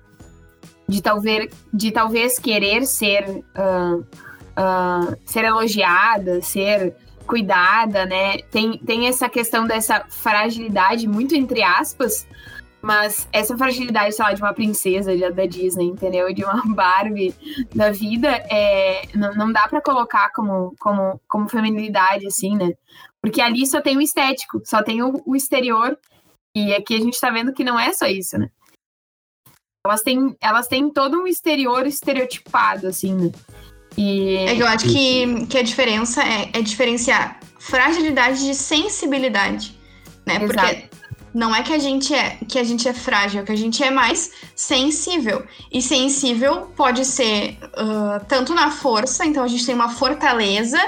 de 0.93 1.01
talvez, 1.01 1.49
de 1.73 1.91
talvez 1.91 2.37
querer 2.37 2.85
ser, 2.85 3.27
uh, 3.27 3.97
uh, 3.97 5.17
ser 5.25 5.43
elogiada, 5.43 6.39
ser 6.41 6.95
cuidada, 7.25 8.05
né? 8.05 8.37
Tem, 8.51 8.77
tem 8.77 9.07
essa 9.07 9.27
questão 9.27 9.65
dessa 9.65 10.05
fragilidade, 10.07 11.07
muito 11.07 11.33
entre 11.33 11.63
aspas, 11.63 12.27
mas 12.79 13.27
essa 13.31 13.57
fragilidade, 13.57 14.13
sei 14.13 14.23
lá, 14.23 14.33
de 14.33 14.41
uma 14.41 14.53
princesa 14.53 15.17
da 15.31 15.45
Disney, 15.47 15.85
entendeu? 15.85 16.31
De 16.31 16.43
uma 16.43 16.61
Barbie 16.75 17.33
da 17.73 17.89
vida, 17.89 18.29
é, 18.29 19.07
não, 19.15 19.33
não 19.33 19.51
dá 19.51 19.67
para 19.67 19.81
colocar 19.81 20.31
como, 20.31 20.75
como, 20.79 21.19
como 21.27 21.49
feminilidade, 21.49 22.27
assim, 22.27 22.55
né? 22.55 22.73
Porque 23.19 23.41
ali 23.41 23.65
só 23.65 23.81
tem 23.81 23.97
o 23.97 24.01
estético, 24.01 24.61
só 24.63 24.83
tem 24.83 25.01
o, 25.01 25.23
o 25.25 25.35
exterior. 25.35 25.97
E 26.55 26.71
aqui 26.71 26.95
a 26.95 26.99
gente 26.99 27.19
tá 27.19 27.31
vendo 27.31 27.51
que 27.51 27.63
não 27.63 27.79
é 27.79 27.91
só 27.93 28.05
isso, 28.05 28.37
né? 28.37 28.47
Elas 29.85 30.01
têm, 30.01 30.33
elas 30.39 30.67
têm 30.67 30.89
todo 30.89 31.21
um 31.21 31.27
exterior 31.27 31.85
estereotipado, 31.85 32.87
assim, 32.87 33.13
né? 33.13 33.31
E... 33.97 34.37
É 34.37 34.55
que 34.55 34.61
eu 34.61 34.67
acho 34.67 34.85
que, 34.85 35.45
que 35.47 35.57
a 35.57 35.61
diferença 35.61 36.23
é, 36.23 36.51
é 36.53 36.61
diferenciar 36.61 37.37
fragilidade 37.59 38.45
de 38.45 38.55
sensibilidade, 38.55 39.77
né? 40.25 40.35
Exato. 40.35 40.53
Porque 40.53 40.89
não 41.33 41.53
é 41.53 41.63
que 41.63 41.73
a 41.73 41.79
gente 41.79 42.13
é 42.13 42.37
que 42.47 42.59
a 42.59 42.63
gente 42.63 42.87
é 42.87 42.93
frágil, 42.93 43.41
é 43.41 43.43
que 43.43 43.51
a 43.51 43.57
gente 43.57 43.83
é 43.83 43.91
mais 43.91 44.31
sensível. 44.55 45.45
E 45.69 45.81
sensível 45.81 46.71
pode 46.77 47.03
ser 47.03 47.57
uh, 47.73 48.23
tanto 48.25 48.53
na 48.53 48.71
força, 48.71 49.25
então 49.25 49.43
a 49.43 49.47
gente 49.49 49.65
tem 49.65 49.75
uma 49.75 49.89
fortaleza, 49.89 50.79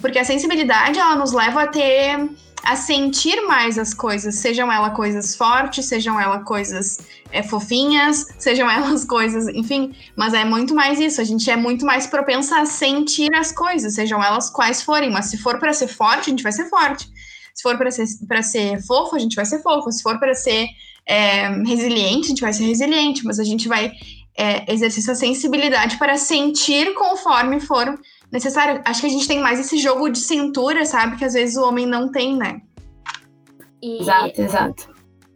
porque 0.00 0.18
a 0.18 0.24
sensibilidade 0.24 0.98
ela 0.98 1.16
nos 1.16 1.32
leva 1.32 1.62
a 1.62 1.66
ter 1.66 2.28
a 2.64 2.76
sentir 2.76 3.40
mais 3.46 3.78
as 3.78 3.94
coisas, 3.94 4.34
sejam 4.34 4.70
elas 4.70 4.94
coisas 4.94 5.34
fortes, 5.34 5.86
sejam 5.86 6.20
elas 6.20 6.44
coisas 6.44 6.98
é, 7.30 7.42
fofinhas, 7.42 8.26
sejam 8.38 8.70
elas 8.70 9.04
coisas, 9.06 9.48
enfim, 9.48 9.94
mas 10.16 10.34
é 10.34 10.44
muito 10.44 10.74
mais 10.74 10.98
isso, 11.00 11.20
a 11.20 11.24
gente 11.24 11.48
é 11.50 11.56
muito 11.56 11.86
mais 11.86 12.06
propensa 12.06 12.60
a 12.60 12.66
sentir 12.66 13.34
as 13.34 13.52
coisas, 13.52 13.94
sejam 13.94 14.22
elas 14.22 14.50
quais 14.50 14.82
forem, 14.82 15.10
mas 15.10 15.26
se 15.26 15.38
for 15.38 15.58
para 15.58 15.72
ser 15.72 15.88
forte, 15.88 16.28
a 16.28 16.30
gente 16.30 16.42
vai 16.42 16.52
ser 16.52 16.68
forte. 16.68 17.08
Se 17.54 17.62
for 17.62 17.76
para 17.76 17.90
ser, 17.90 18.04
pra 18.28 18.40
ser 18.40 18.80
fofo, 18.86 19.16
a 19.16 19.18
gente 19.18 19.34
vai 19.34 19.44
ser 19.44 19.60
fofo. 19.60 19.90
Se 19.90 20.00
for 20.00 20.16
para 20.20 20.32
ser 20.32 20.68
é, 21.04 21.48
resiliente, 21.66 22.26
a 22.26 22.28
gente 22.28 22.40
vai 22.40 22.52
ser 22.52 22.66
resiliente, 22.66 23.24
mas 23.24 23.40
a 23.40 23.44
gente 23.44 23.66
vai 23.66 23.90
é, 24.36 24.72
exercer 24.72 25.02
essa 25.02 25.16
sensibilidade 25.16 25.98
para 25.98 26.16
sentir 26.16 26.94
conforme 26.94 27.58
for 27.58 27.98
necessário. 28.32 28.82
Acho 28.84 29.00
que 29.00 29.06
a 29.06 29.10
gente 29.10 29.28
tem 29.28 29.40
mais 29.40 29.58
esse 29.60 29.78
jogo 29.78 30.08
de 30.08 30.18
cintura, 30.18 30.84
sabe? 30.84 31.16
Que 31.16 31.24
às 31.24 31.34
vezes 31.34 31.56
o 31.56 31.66
homem 31.66 31.86
não 31.86 32.10
tem, 32.10 32.36
né? 32.36 32.60
E 33.82 34.00
exato, 34.00 34.42
exato. 34.42 34.94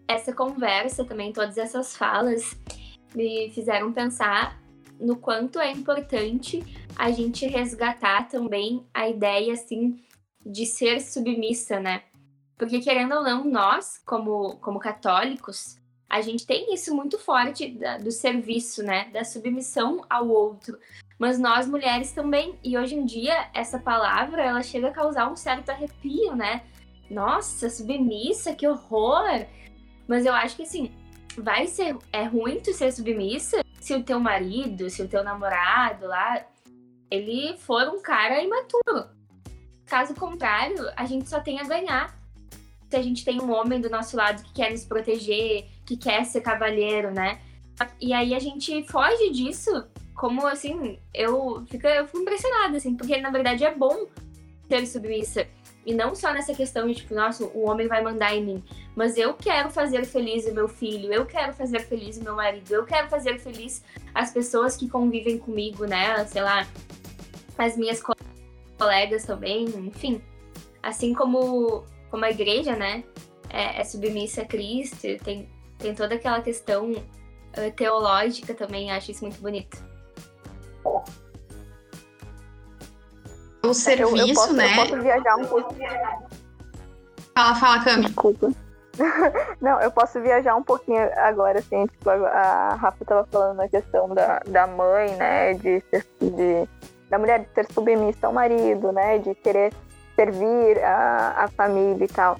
Essa 0.08 0.32
conversa 0.32 1.04
também, 1.04 1.32
todas 1.32 1.56
essas 1.56 1.96
falas, 1.96 2.56
me 3.14 3.50
fizeram 3.50 3.92
pensar 3.92 4.60
no 5.00 5.16
quanto 5.16 5.58
é 5.58 5.70
importante 5.70 6.62
a 6.96 7.10
gente 7.10 7.46
resgatar 7.46 8.28
também 8.28 8.86
a 8.92 9.08
ideia, 9.08 9.52
assim, 9.52 9.96
de 10.44 10.66
ser 10.66 11.00
submissa, 11.00 11.80
né? 11.80 12.02
Porque, 12.56 12.80
querendo 12.80 13.14
ou 13.14 13.22
não, 13.22 13.44
nós, 13.44 13.98
como, 14.06 14.56
como 14.58 14.78
católicos, 14.78 15.76
a 16.08 16.20
gente 16.20 16.46
tem 16.46 16.72
isso 16.74 16.94
muito 16.94 17.18
forte 17.18 17.68
da, 17.70 17.98
do 17.98 18.12
serviço, 18.12 18.82
né? 18.82 19.10
Da 19.10 19.24
submissão 19.24 20.04
ao 20.08 20.28
outro. 20.28 20.78
Mas 21.22 21.38
nós 21.38 21.68
mulheres 21.68 22.10
também. 22.10 22.58
E 22.64 22.76
hoje 22.76 22.96
em 22.96 23.04
dia, 23.04 23.48
essa 23.54 23.78
palavra, 23.78 24.42
ela 24.42 24.60
chega 24.60 24.88
a 24.88 24.92
causar 24.92 25.30
um 25.30 25.36
certo 25.36 25.70
arrepio, 25.70 26.34
né? 26.34 26.62
Nossa, 27.08 27.70
submissa, 27.70 28.56
que 28.56 28.66
horror! 28.66 29.46
Mas 30.08 30.26
eu 30.26 30.34
acho 30.34 30.56
que 30.56 30.64
assim, 30.64 30.90
vai 31.38 31.68
ser. 31.68 31.96
É 32.12 32.24
ruim 32.24 32.58
tu 32.58 32.72
ser 32.72 32.90
submissa 32.90 33.64
se 33.80 33.94
o 33.94 34.02
teu 34.02 34.18
marido, 34.18 34.90
se 34.90 35.00
o 35.00 35.06
teu 35.06 35.22
namorado 35.22 36.08
lá, 36.08 36.44
ele 37.08 37.56
for 37.56 37.86
um 37.86 38.02
cara 38.02 38.42
imaturo. 38.42 39.08
Caso 39.86 40.16
contrário, 40.16 40.90
a 40.96 41.04
gente 41.04 41.28
só 41.28 41.38
tem 41.38 41.60
a 41.60 41.64
ganhar. 41.64 42.18
Se 42.90 42.96
a 42.96 43.02
gente 43.02 43.24
tem 43.24 43.40
um 43.40 43.52
homem 43.52 43.80
do 43.80 43.88
nosso 43.88 44.16
lado 44.16 44.42
que 44.42 44.54
quer 44.54 44.72
nos 44.72 44.84
proteger, 44.84 45.68
que 45.86 45.96
quer 45.96 46.24
ser 46.24 46.40
cavalheiro, 46.40 47.12
né? 47.12 47.40
E 48.00 48.12
aí 48.12 48.34
a 48.34 48.40
gente 48.40 48.82
foge 48.88 49.30
disso, 49.30 49.86
como 50.22 50.46
assim, 50.46 51.00
eu 51.12 51.66
fico, 51.68 51.84
eu 51.84 52.06
fico 52.06 52.20
impressionada, 52.20 52.76
assim, 52.76 52.96
porque 52.96 53.20
na 53.20 53.28
verdade 53.28 53.64
é 53.64 53.74
bom 53.74 54.06
ser 54.68 54.86
submissa. 54.86 55.48
E 55.84 55.92
não 55.92 56.14
só 56.14 56.32
nessa 56.32 56.54
questão 56.54 56.86
de, 56.86 56.94
tipo, 56.94 57.12
nossa, 57.12 57.42
o 57.42 57.68
homem 57.68 57.88
vai 57.88 58.04
mandar 58.04 58.32
em 58.32 58.44
mim. 58.44 58.64
Mas 58.94 59.16
eu 59.16 59.34
quero 59.34 59.68
fazer 59.68 60.04
feliz 60.04 60.46
o 60.46 60.54
meu 60.54 60.68
filho, 60.68 61.12
eu 61.12 61.26
quero 61.26 61.52
fazer 61.52 61.80
feliz 61.80 62.18
o 62.18 62.22
meu 62.22 62.36
marido, 62.36 62.72
eu 62.72 62.84
quero 62.84 63.08
fazer 63.08 63.40
feliz 63.40 63.82
as 64.14 64.30
pessoas 64.30 64.76
que 64.76 64.88
convivem 64.88 65.38
comigo, 65.38 65.86
né? 65.86 66.24
Sei 66.26 66.40
lá, 66.40 66.68
as 67.58 67.76
minhas 67.76 68.00
colegas 68.78 69.24
também, 69.24 69.64
enfim. 69.64 70.22
Assim 70.80 71.14
como, 71.14 71.84
como 72.12 72.24
a 72.24 72.30
igreja, 72.30 72.76
né? 72.76 73.02
É, 73.50 73.80
é 73.80 73.84
submissa 73.84 74.42
a 74.42 74.44
Cristo, 74.44 75.00
tem 75.24 75.50
tem 75.78 75.96
toda 75.96 76.14
aquela 76.14 76.40
questão 76.40 76.92
uh, 76.92 77.72
teológica 77.74 78.54
também, 78.54 78.92
acho 78.92 79.10
isso 79.10 79.24
muito 79.24 79.40
bonito. 79.40 79.90
O 83.64 83.74
serviço, 83.74 84.16
eu, 84.16 84.26
eu 84.26 84.34
posso, 84.34 84.52
né? 84.52 84.72
Eu 84.72 84.76
posso 84.76 85.02
viajar 85.02 85.36
um 85.36 85.44
pouco. 85.44 85.74
Fala, 87.34 87.54
fala, 87.54 87.84
Cami. 87.84 88.06
Desculpa. 88.06 88.52
Não, 89.60 89.80
eu 89.80 89.90
posso 89.90 90.20
viajar 90.20 90.54
um 90.54 90.62
pouquinho 90.62 91.00
agora, 91.16 91.60
assim, 91.60 91.86
tipo, 91.86 92.10
a 92.10 92.74
Rafa 92.74 93.02
estava 93.02 93.26
falando 93.30 93.56
na 93.56 93.68
questão 93.68 94.08
da, 94.08 94.40
da 94.40 94.66
mãe, 94.66 95.14
né, 95.16 95.54
de, 95.54 95.82
de 96.20 96.68
da 97.08 97.18
mulher 97.18 97.40
de 97.40 97.48
ser 97.54 97.70
submissa 97.72 98.26
ao 98.26 98.32
marido, 98.32 98.92
né, 98.92 99.18
de 99.18 99.34
querer 99.34 99.72
servir 100.14 100.82
a, 100.82 101.44
a 101.44 101.48
família 101.48 102.04
e 102.04 102.08
tal. 102.08 102.38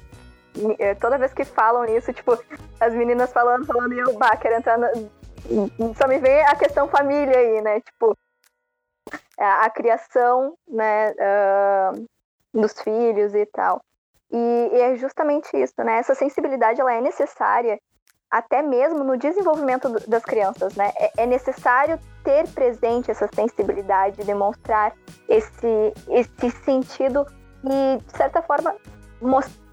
E, 0.57 0.77
eh, 0.79 0.95
toda 0.95 1.19
vez 1.19 1.33
que 1.33 1.45
falam 1.45 1.85
isso, 1.87 2.13
tipo, 2.13 2.39
as 2.81 2.93
meninas 2.93 3.33
falando, 3.33 3.67
falando, 3.67 3.95
e 3.95 3.99
eu, 3.99 4.13
bah, 4.19 4.37
quero 4.37 4.57
entrar 4.57 4.79
na... 4.79 4.91
Só 5.97 6.07
me 6.07 6.19
vem 6.19 6.43
a 6.47 6.55
questão 6.55 6.89
família 6.89 7.37
aí, 7.37 7.63
né, 7.63 7.81
tipo, 7.81 8.17
a, 9.39 9.67
a 9.67 9.71
criação, 9.71 10.55
né, 10.69 11.13
uh, 11.13 12.07
dos 12.53 12.81
filhos 12.81 13.35
e 13.35 13.47
tal. 13.47 13.83
E, 14.31 14.71
e, 14.73 14.81
é 14.81 14.97
justamente 14.97 15.55
isso, 15.57 15.75
né? 15.79 15.99
Essa 15.99 16.15
sensibilidade 16.15 16.81
ela 16.81 16.93
é 16.93 17.01
necessária 17.01 17.79
até 18.31 18.63
mesmo 18.63 19.05
no 19.05 19.19
desenvolvimento 19.19 19.91
das 20.09 20.25
crianças, 20.25 20.75
né? 20.75 20.91
É, 20.97 21.25
é 21.25 21.27
necessário 21.27 21.99
ter 22.25 22.49
presente 22.49 23.11
essa 23.11 23.29
sensibilidade, 23.35 24.25
demonstrar 24.25 24.95
esse, 25.29 25.93
esse 26.09 26.51
sentido 26.65 27.27
e, 27.63 27.99
de 27.99 28.17
certa 28.17 28.41
forma, 28.41 28.75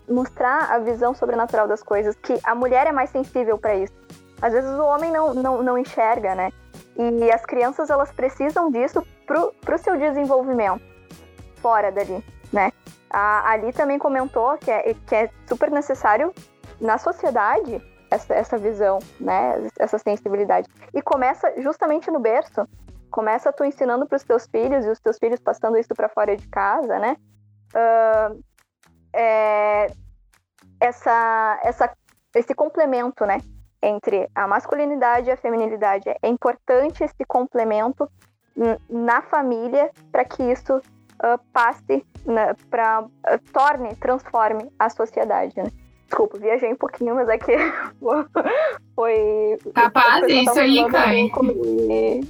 mostrar 0.08 0.72
a 0.72 0.80
visão 0.80 1.14
sobrenatural 1.14 1.68
das 1.68 1.82
coisas, 1.82 2.16
que 2.16 2.38
a 2.44 2.54
mulher 2.54 2.86
é 2.86 2.92
mais 2.92 3.12
sensível 3.12 3.58
para 3.58 3.76
isso. 3.76 3.94
Às 4.42 4.52
vezes 4.52 4.72
o 4.72 4.84
homem 4.84 5.12
não, 5.12 5.34
não, 5.34 5.64
não 5.64 5.78
enxerga, 5.78 6.36
né? 6.36 6.52
E 6.98 7.32
as 7.32 7.46
crianças, 7.46 7.90
elas 7.90 8.12
precisam 8.12 8.70
disso 8.70 9.06
pro, 9.30 9.54
pro 9.62 9.78
seu 9.78 9.96
desenvolvimento 9.96 10.82
fora 11.58 11.92
dali, 11.92 12.26
né? 12.52 12.72
A 13.12 13.52
Ali 13.52 13.72
também 13.72 14.00
comentou 14.00 14.58
que 14.58 14.72
é, 14.72 14.96
que 15.06 15.16
é 15.16 15.30
super 15.48 15.70
necessário 15.70 16.34
na 16.82 16.98
sociedade 16.98 17.80
essa, 18.10 18.34
essa 18.34 18.58
visão, 18.58 18.98
né? 19.20 19.68
Essa 19.78 20.00
sensibilidade. 20.00 20.68
E 20.96 21.02
começa 21.02 21.54
justamente 21.62 22.10
no 22.10 22.20
berço. 22.20 22.68
Começa 23.12 23.54
tu 23.54 23.64
ensinando 23.64 24.08
para 24.08 24.16
os 24.16 24.24
teus 24.24 24.48
filhos 24.48 24.84
e 24.86 24.90
os 24.90 25.00
teus 25.00 25.18
filhos 25.20 25.40
passando 25.40 25.78
isso 25.78 25.94
para 25.96 26.10
fora 26.10 26.36
de 26.36 26.48
casa, 26.48 26.98
né? 26.98 27.16
Uh, 27.76 28.44
é, 29.14 29.88
essa, 30.80 31.60
essa, 31.64 31.92
esse 32.36 32.56
complemento, 32.56 33.26
né? 33.28 33.38
Entre 33.82 34.28
a 34.34 34.48
masculinidade 34.48 35.30
e 35.30 35.32
a 35.32 35.38
feminilidade. 35.38 36.10
É 36.22 36.28
importante 36.28 37.04
esse 37.04 37.26
complemento 37.28 38.10
na 38.90 39.22
família 39.24 39.90
para 40.12 40.26
que 40.26 40.44
isso 40.44 40.78
uh, 40.78 41.40
passe 41.54 42.06
né, 42.26 42.56
para 42.70 43.02
uh, 43.02 43.10
torne, 43.54 43.96
transforme 43.96 44.70
a 44.78 44.90
sociedade. 44.90 45.54
Né? 45.58 45.72
Desculpa, 46.08 46.40
viajei 46.40 46.74
um 46.74 46.76
pouquinho, 46.76 47.14
mas 47.16 47.30
é 47.30 47.38
que 47.38 47.52
foi. 48.96 49.58
Capaz, 49.76 50.26
isso 50.28 50.60
aí, 50.60 50.86
Kai. 50.90 51.30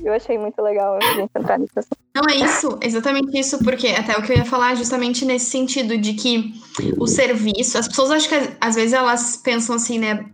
Eu 0.04 0.14
achei 0.14 0.38
muito 0.38 0.62
legal 0.62 0.98
a 0.98 1.02
gente 1.14 1.32
entrar 1.34 1.58
nisso. 1.58 1.74
Não, 2.14 2.24
é 2.30 2.36
isso, 2.36 2.78
exatamente 2.82 3.40
isso, 3.40 3.64
porque 3.64 3.88
até 3.88 4.18
o 4.18 4.22
que 4.22 4.34
eu 4.34 4.38
ia 4.38 4.46
falar 4.46 4.76
justamente 4.76 5.24
nesse 5.24 5.46
sentido 5.46 5.98
de 5.98 6.14
que 6.14 6.54
o 6.98 7.08
serviço, 7.08 7.78
as 7.78 7.88
pessoas 7.88 8.12
acho 8.12 8.28
que 8.28 8.36
às 8.60 8.76
vezes 8.76 8.92
elas 8.92 9.38
pensam 9.38 9.76
assim, 9.76 9.98
né? 9.98 10.26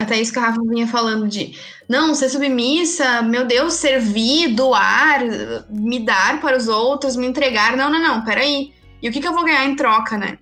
Até 0.00 0.20
isso 0.20 0.32
que 0.32 0.38
a 0.38 0.42
Rafa 0.42 0.62
vinha 0.62 0.86
falando 0.86 1.26
de 1.26 1.58
não, 1.88 2.14
ser 2.14 2.28
submissa, 2.28 3.20
meu 3.22 3.44
Deus, 3.44 3.74
servir, 3.74 4.54
doar, 4.54 5.22
me 5.68 5.98
dar 5.98 6.40
para 6.40 6.56
os 6.56 6.68
outros, 6.68 7.16
me 7.16 7.26
entregar. 7.26 7.76
Não, 7.76 7.90
não, 7.90 8.00
não, 8.00 8.24
peraí. 8.24 8.72
E 9.02 9.08
o 9.08 9.12
que, 9.12 9.20
que 9.20 9.26
eu 9.26 9.34
vou 9.34 9.44
ganhar 9.44 9.64
em 9.64 9.74
troca, 9.74 10.16
né? 10.16 10.38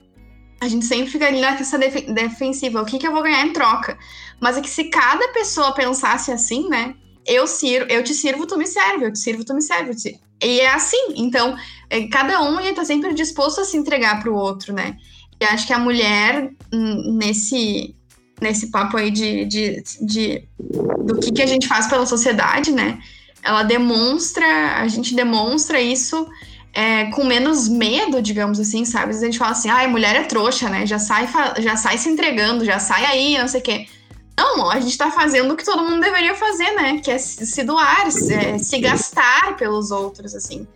A 0.61 0.69
gente 0.69 0.85
sempre 0.85 1.11
fica 1.11 1.27
ali 1.27 1.41
nessa 1.41 1.79
def 1.79 1.95
defensiva, 2.13 2.83
o 2.83 2.85
que, 2.85 2.99
que 2.99 3.07
eu 3.07 3.13
vou 3.13 3.23
ganhar 3.23 3.47
em 3.47 3.53
troca? 3.55 3.97
Mas 4.41 4.59
é 4.59 4.61
que 4.61 4.69
se 4.69 4.85
cada 4.91 5.29
pessoa 5.29 5.73
pensasse 5.73 6.31
assim, 6.31 6.69
né? 6.69 6.95
Eu, 7.27 7.47
sirvo, 7.47 7.91
eu 7.91 8.05
te 8.05 8.13
sirvo, 8.13 8.47
tu 8.47 8.59
me 8.59 8.67
serve, 8.67 9.07
eu 9.07 9.13
te 9.13 9.19
sirvo, 9.19 9.43
tu 9.43 9.55
me 9.55 9.63
serve. 9.63 9.95
Te... 9.95 10.21
E 10.43 10.61
é 10.61 10.69
assim. 10.69 11.15
Então, 11.17 11.57
é, 11.89 12.07
cada 12.09 12.43
um 12.43 12.61
ia 12.61 12.71
estar 12.71 12.85
sempre 12.85 13.15
disposto 13.15 13.63
a 13.63 13.65
se 13.65 13.79
entregar 13.79 14.21
para 14.21 14.31
o 14.31 14.37
outro, 14.37 14.75
né? 14.75 14.99
E 15.41 15.45
acho 15.47 15.67
que 15.67 15.73
a 15.73 15.79
mulher, 15.79 16.51
nesse, 16.73 17.95
nesse 18.41 18.71
papo 18.71 18.97
aí 18.97 19.11
de, 19.11 19.45
de, 19.45 19.83
de 20.01 20.49
do 20.59 21.19
que, 21.19 21.33
que 21.33 21.43
a 21.43 21.47
gente 21.47 21.67
faz 21.67 21.87
pela 21.87 22.07
sociedade, 22.07 22.73
né? 22.73 22.99
Ela 23.43 23.63
demonstra, 23.63 24.81
a 24.81 24.89
gente 24.89 25.15
demonstra 25.15 25.81
isso 25.81 26.29
é, 26.73 27.07
com 27.07 27.25
menos 27.25 27.69
medo, 27.69 28.21
digamos 28.21 28.61
assim, 28.61 28.85
sabe? 28.85 29.15
A 29.15 29.21
gente 29.21 29.39
fala 29.39 29.53
assim, 29.53 29.71
ai, 29.71 29.87
mulher 29.87 30.15
é 30.17 30.25
trouxa, 30.25 30.69
né? 30.69 30.85
Já 30.85 30.99
sai, 30.99 31.29
já 31.59 31.77
sai 31.77 31.97
se 31.97 32.09
entregando, 32.09 32.65
já 32.65 32.79
sai 32.79 33.05
aí, 33.07 33.39
não 33.39 33.49
sei 33.49 33.61
o 33.61 33.63
quê. 33.63 33.87
Não, 34.39 34.71
a 34.71 34.79
gente 34.79 34.99
tá 34.99 35.11
fazendo 35.11 35.55
o 35.55 35.57
que 35.57 35.65
todo 35.65 35.83
mundo 35.83 36.01
deveria 36.01 36.35
fazer, 36.35 36.71
né? 36.73 36.99
Que 36.99 37.11
é 37.11 37.19
se 37.19 37.65
doar, 37.65 38.11
se, 38.13 38.35
é, 38.35 38.59
se 38.59 38.79
gastar 38.79 39.57
pelos 39.57 39.91
outros, 39.91 40.35
assim. 40.35 40.67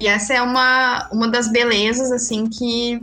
E 0.00 0.08
essa 0.08 0.34
é 0.34 0.42
uma, 0.42 1.08
uma 1.12 1.28
das 1.28 1.46
belezas, 1.46 2.10
assim, 2.10 2.48
que 2.48 3.00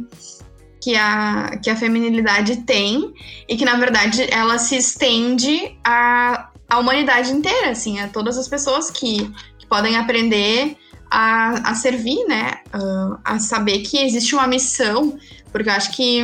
que 0.81 0.95
a, 0.95 1.57
que 1.61 1.69
a 1.69 1.75
feminilidade 1.75 2.57
tem 2.63 3.13
e 3.47 3.55
que, 3.55 3.63
na 3.63 3.75
verdade, 3.75 4.27
ela 4.31 4.57
se 4.57 4.75
estende 4.75 5.77
à, 5.83 6.49
à 6.67 6.79
humanidade 6.79 7.31
inteira, 7.31 7.69
assim, 7.69 7.99
a 7.99 8.07
todas 8.07 8.37
as 8.37 8.47
pessoas 8.47 8.89
que, 8.89 9.31
que 9.59 9.67
podem 9.67 9.95
aprender 9.95 10.75
a, 11.09 11.71
a 11.71 11.75
servir, 11.75 12.25
né? 12.27 12.55
Uh, 12.73 13.17
a 13.23 13.37
saber 13.37 13.79
que 13.79 13.99
existe 13.99 14.33
uma 14.33 14.47
missão, 14.47 15.17
porque 15.51 15.69
eu 15.69 15.73
acho 15.73 15.91
que 15.91 16.23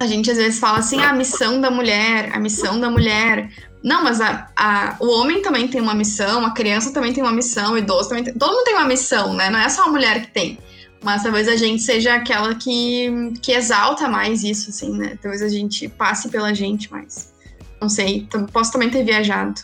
a 0.00 0.06
gente 0.06 0.30
às 0.30 0.38
vezes 0.38 0.58
fala 0.58 0.78
assim, 0.78 1.00
ah, 1.02 1.10
a 1.10 1.12
missão 1.12 1.60
da 1.60 1.70
mulher, 1.70 2.30
a 2.32 2.38
missão 2.38 2.80
da 2.80 2.88
mulher. 2.88 3.50
Não, 3.82 4.02
mas 4.02 4.20
a, 4.20 4.48
a, 4.56 4.96
o 5.00 5.08
homem 5.08 5.42
também 5.42 5.68
tem 5.68 5.80
uma 5.80 5.94
missão, 5.94 6.46
a 6.46 6.52
criança 6.52 6.92
também 6.92 7.12
tem 7.12 7.22
uma 7.22 7.32
missão, 7.32 7.72
o 7.72 7.78
idoso 7.78 8.08
também 8.08 8.24
tem. 8.24 8.34
Todo 8.34 8.52
mundo 8.52 8.64
tem 8.64 8.74
uma 8.74 8.86
missão, 8.86 9.34
né? 9.34 9.50
Não 9.50 9.58
é 9.58 9.68
só 9.68 9.84
a 9.84 9.88
mulher 9.88 10.22
que 10.22 10.32
tem. 10.32 10.58
Mas 11.02 11.22
talvez 11.22 11.48
a 11.48 11.56
gente 11.56 11.82
seja 11.82 12.14
aquela 12.14 12.54
que, 12.54 13.32
que 13.40 13.52
exalta 13.52 14.08
mais 14.08 14.42
isso, 14.42 14.70
assim, 14.70 14.96
né? 14.98 15.18
Talvez 15.22 15.42
a 15.42 15.48
gente 15.48 15.88
passe 15.88 16.28
pela 16.28 16.54
gente 16.54 16.90
mais. 16.90 17.32
Não 17.80 17.88
sei, 17.88 18.28
posso 18.52 18.72
também 18.72 18.90
ter 18.90 19.04
viajado. 19.04 19.60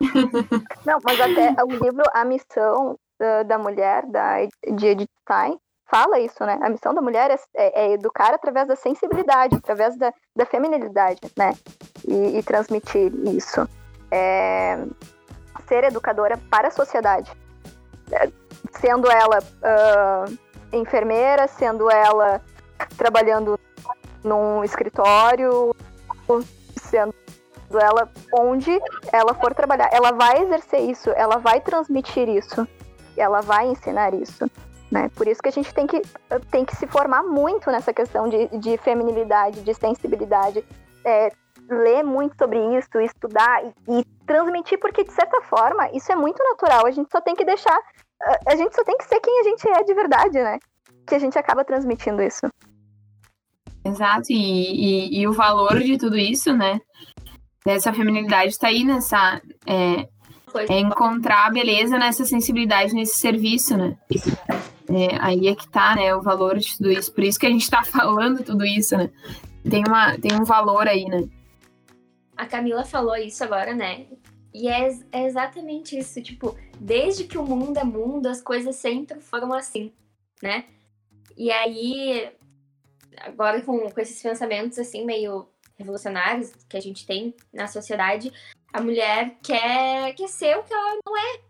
Não, 0.84 0.98
mas 1.02 1.20
até 1.20 1.54
o 1.64 1.70
livro 1.70 2.02
A 2.12 2.24
Missão 2.24 2.98
da, 3.46 3.58
Mulher, 3.58 4.04
da, 4.06 4.44
de 4.76 4.86
Edith 4.86 5.08
Stein, 5.22 5.58
fala 5.86 6.18
isso, 6.18 6.44
né? 6.44 6.58
A 6.60 6.68
missão 6.68 6.92
da 6.92 7.00
mulher 7.00 7.30
é, 7.30 7.38
é, 7.54 7.84
é 7.84 7.92
educar 7.92 8.34
através 8.34 8.66
da 8.66 8.76
sensibilidade, 8.76 9.56
através 9.56 9.96
da, 9.96 10.12
da 10.36 10.44
feminilidade, 10.44 11.20
né? 11.36 11.54
E, 12.06 12.38
e 12.38 12.42
transmitir 12.42 13.12
isso. 13.28 13.66
É, 14.10 14.84
ser 15.66 15.84
educadora 15.84 16.36
para 16.50 16.68
a 16.68 16.70
sociedade. 16.70 17.30
Sendo 18.80 19.10
ela 19.10 19.38
uh, 19.38 20.38
enfermeira, 20.72 21.46
sendo 21.46 21.90
ela 21.90 22.40
trabalhando 22.96 23.58
num 24.22 24.64
escritório, 24.64 25.74
sendo 26.80 27.14
ela 27.72 28.10
onde 28.32 28.78
ela 29.12 29.34
for 29.34 29.54
trabalhar. 29.54 29.88
Ela 29.92 30.12
vai 30.12 30.42
exercer 30.42 30.80
isso, 30.80 31.10
ela 31.10 31.38
vai 31.38 31.60
transmitir 31.60 32.28
isso, 32.28 32.66
ela 33.16 33.40
vai 33.40 33.66
ensinar 33.66 34.14
isso. 34.14 34.50
Né? 34.90 35.10
Por 35.16 35.26
isso 35.26 35.42
que 35.42 35.48
a 35.48 35.52
gente 35.52 35.74
tem 35.74 35.86
que, 35.86 36.02
tem 36.50 36.64
que 36.64 36.76
se 36.76 36.86
formar 36.86 37.22
muito 37.22 37.70
nessa 37.70 37.92
questão 37.92 38.28
de, 38.28 38.46
de 38.58 38.76
feminilidade, 38.78 39.62
de 39.62 39.74
sensibilidade, 39.74 40.64
é, 41.04 41.30
ler 41.68 42.02
muito 42.02 42.36
sobre 42.36 42.58
isso, 42.76 43.00
estudar 43.00 43.64
e, 43.64 44.00
e, 44.00 44.04
transmitir, 44.26 44.78
porque 44.78 45.04
de 45.04 45.12
certa 45.12 45.40
forma 45.42 45.90
isso 45.92 46.10
é 46.12 46.16
muito 46.16 46.42
natural. 46.42 46.86
A 46.86 46.90
gente 46.90 47.10
só 47.10 47.20
tem 47.20 47.34
que 47.34 47.44
deixar 47.44 47.78
a 48.46 48.56
gente 48.56 48.74
só 48.74 48.84
tem 48.84 48.96
que 48.96 49.04
ser 49.04 49.20
quem 49.20 49.40
a 49.40 49.42
gente 49.44 49.68
é 49.68 49.82
de 49.82 49.94
verdade, 49.94 50.38
né? 50.38 50.58
Que 51.06 51.14
a 51.14 51.18
gente 51.18 51.38
acaba 51.38 51.64
transmitindo 51.64 52.22
isso. 52.22 52.46
Exato, 53.84 54.26
e, 54.30 54.34
e, 54.34 55.20
e 55.20 55.28
o 55.28 55.32
valor 55.32 55.78
de 55.80 55.98
tudo 55.98 56.16
isso, 56.16 56.52
né? 56.54 56.80
Dessa 57.64 57.92
feminilidade 57.92 58.52
está 58.52 58.68
aí 58.68 58.84
nessa. 58.84 59.40
É, 59.66 60.08
é, 60.68 60.78
encontrar 60.78 61.46
a 61.46 61.50
beleza 61.50 61.98
nessa 61.98 62.24
sensibilidade, 62.24 62.94
nesse 62.94 63.16
serviço, 63.16 63.76
né? 63.76 63.96
É, 64.88 65.16
aí 65.20 65.48
é 65.48 65.54
que 65.54 65.68
tá, 65.68 65.96
né? 65.96 66.14
O 66.14 66.22
valor 66.22 66.58
de 66.58 66.76
tudo 66.76 66.92
isso. 66.92 67.12
Por 67.12 67.24
isso 67.24 67.38
que 67.38 67.46
a 67.46 67.50
gente 67.50 67.68
tá 67.68 67.82
falando 67.84 68.44
tudo 68.44 68.64
isso, 68.64 68.96
né? 68.96 69.10
Tem, 69.68 69.82
uma, 69.86 70.16
tem 70.18 70.32
um 70.38 70.44
valor 70.44 70.86
aí, 70.86 71.04
né? 71.06 71.28
A 72.36 72.46
Camila 72.46 72.84
falou 72.84 73.16
isso 73.16 73.42
agora, 73.44 73.74
né? 73.74 74.06
E 74.54 74.68
é, 74.68 74.88
é, 75.10 75.26
exatamente 75.26 75.98
isso, 75.98 76.22
tipo, 76.22 76.56
desde 76.78 77.24
que 77.24 77.36
o 77.36 77.44
mundo 77.44 77.76
é 77.76 77.82
mundo, 77.82 78.28
as 78.28 78.40
coisas 78.40 78.76
sempre 78.76 79.20
foram 79.20 79.52
assim, 79.52 79.92
né? 80.40 80.66
E 81.36 81.50
aí, 81.50 82.32
agora 83.18 83.60
com, 83.62 83.90
com 83.90 84.00
esses 84.00 84.22
pensamentos, 84.22 84.78
assim, 84.78 85.04
meio 85.04 85.48
revolucionários 85.76 86.52
que 86.68 86.76
a 86.76 86.80
gente 86.80 87.04
tem 87.04 87.34
na 87.52 87.66
sociedade, 87.66 88.32
a 88.72 88.80
mulher 88.80 89.36
quer, 89.42 90.14
quer 90.14 90.28
ser 90.28 90.56
o 90.56 90.62
que 90.62 90.72
ela 90.72 90.98
não 91.04 91.18
é, 91.18 91.40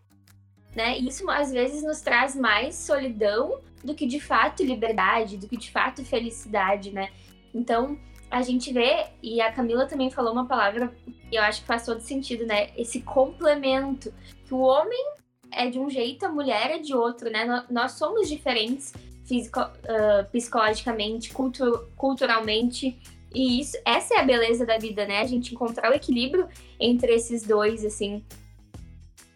né? 0.75 0.97
Isso, 0.97 1.29
às 1.29 1.51
vezes, 1.51 1.83
nos 1.83 2.01
traz 2.01 2.35
mais 2.35 2.73
solidão 2.73 3.61
do 3.83 3.93
que 3.93 4.07
de 4.07 4.19
fato 4.19 4.63
liberdade, 4.63 5.37
do 5.37 5.47
que 5.47 5.57
de 5.57 5.69
fato 5.69 6.03
felicidade, 6.03 6.91
né? 6.91 7.11
Então, 7.53 7.99
a 8.29 8.41
gente 8.41 8.73
vê, 8.73 9.05
e 9.21 9.39
a 9.41 9.51
Camila 9.51 9.85
também 9.85 10.09
falou 10.09 10.33
uma 10.33 10.45
palavra 10.45 10.93
que 11.29 11.35
eu 11.35 11.41
acho 11.41 11.61
que 11.61 11.67
faz 11.67 11.85
todo 11.85 12.01
sentido, 12.01 12.45
né? 12.45 12.69
Esse 12.77 13.01
complemento. 13.01 14.13
Que 14.45 14.53
o 14.53 14.59
homem 14.59 15.05
é 15.51 15.69
de 15.69 15.79
um 15.79 15.89
jeito, 15.89 16.25
a 16.25 16.29
mulher 16.29 16.71
é 16.71 16.79
de 16.79 16.93
outro, 16.93 17.29
né? 17.29 17.65
Nós 17.69 17.93
somos 17.93 18.27
diferentes 18.27 18.93
físico, 19.25 19.59
uh, 19.59 20.29
psicologicamente, 20.31 21.33
cultu 21.33 21.87
culturalmente. 21.95 22.97
E 23.33 23.59
isso, 23.59 23.77
essa 23.83 24.15
é 24.15 24.19
a 24.19 24.23
beleza 24.23 24.65
da 24.65 24.77
vida, 24.77 25.05
né? 25.05 25.19
A 25.19 25.27
gente 25.27 25.53
encontrar 25.53 25.91
o 25.91 25.95
equilíbrio 25.95 26.47
entre 26.79 27.13
esses 27.13 27.43
dois, 27.43 27.83
assim. 27.83 28.23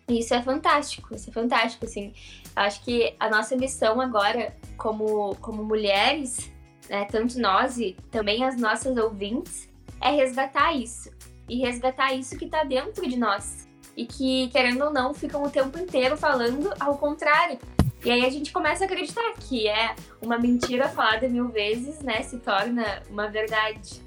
Isso 0.08 0.34
é 0.34 0.42
fantástico, 0.42 1.14
isso 1.14 1.30
é 1.30 1.34
fantástico, 1.34 1.86
assim. 1.86 2.14
Acho 2.56 2.84
que 2.84 3.16
a 3.20 3.30
nossa 3.30 3.56
missão 3.56 4.00
agora, 4.00 4.56
como, 4.78 5.36
como 5.36 5.64
mulheres, 5.64 6.52
né, 6.90 7.06
tanto 7.06 7.40
nós 7.40 7.78
e 7.78 7.96
também 8.12 8.44
as 8.44 8.58
nossas 8.58 8.98
ouvintes, 8.98 9.70
é 10.02 10.12
resgatar 10.12 10.74
isso. 10.74 11.12
E 11.48 11.60
resgatar 11.60 12.14
isso 12.14 12.38
que 12.38 12.46
está 12.46 12.64
dentro 12.64 13.08
de 13.08 13.18
nós. 13.18 13.68
E 13.96 14.06
que, 14.06 14.50
querendo 14.50 14.86
ou 14.86 14.92
não, 14.92 15.14
ficam 15.14 15.44
o 15.44 15.50
tempo 15.50 15.78
inteiro 15.80 16.16
falando 16.16 16.74
ao 16.80 16.98
contrário. 16.98 17.60
E 18.04 18.10
aí 18.10 18.26
a 18.26 18.30
gente 18.30 18.54
começa 18.54 18.86
a 18.86 18.88
acreditar 18.88 19.34
que 19.40 19.68
é 19.68 19.94
uma 20.22 20.38
mentira 20.38 20.88
falada 20.88 21.28
mil 21.28 21.50
vezes, 21.50 22.00
né? 22.00 22.22
Se 22.22 22.38
torna 22.38 23.04
uma 23.10 23.28
verdade. 23.28 24.02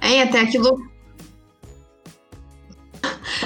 É, 0.00 0.22
até 0.22 0.40
aquilo. 0.40 0.89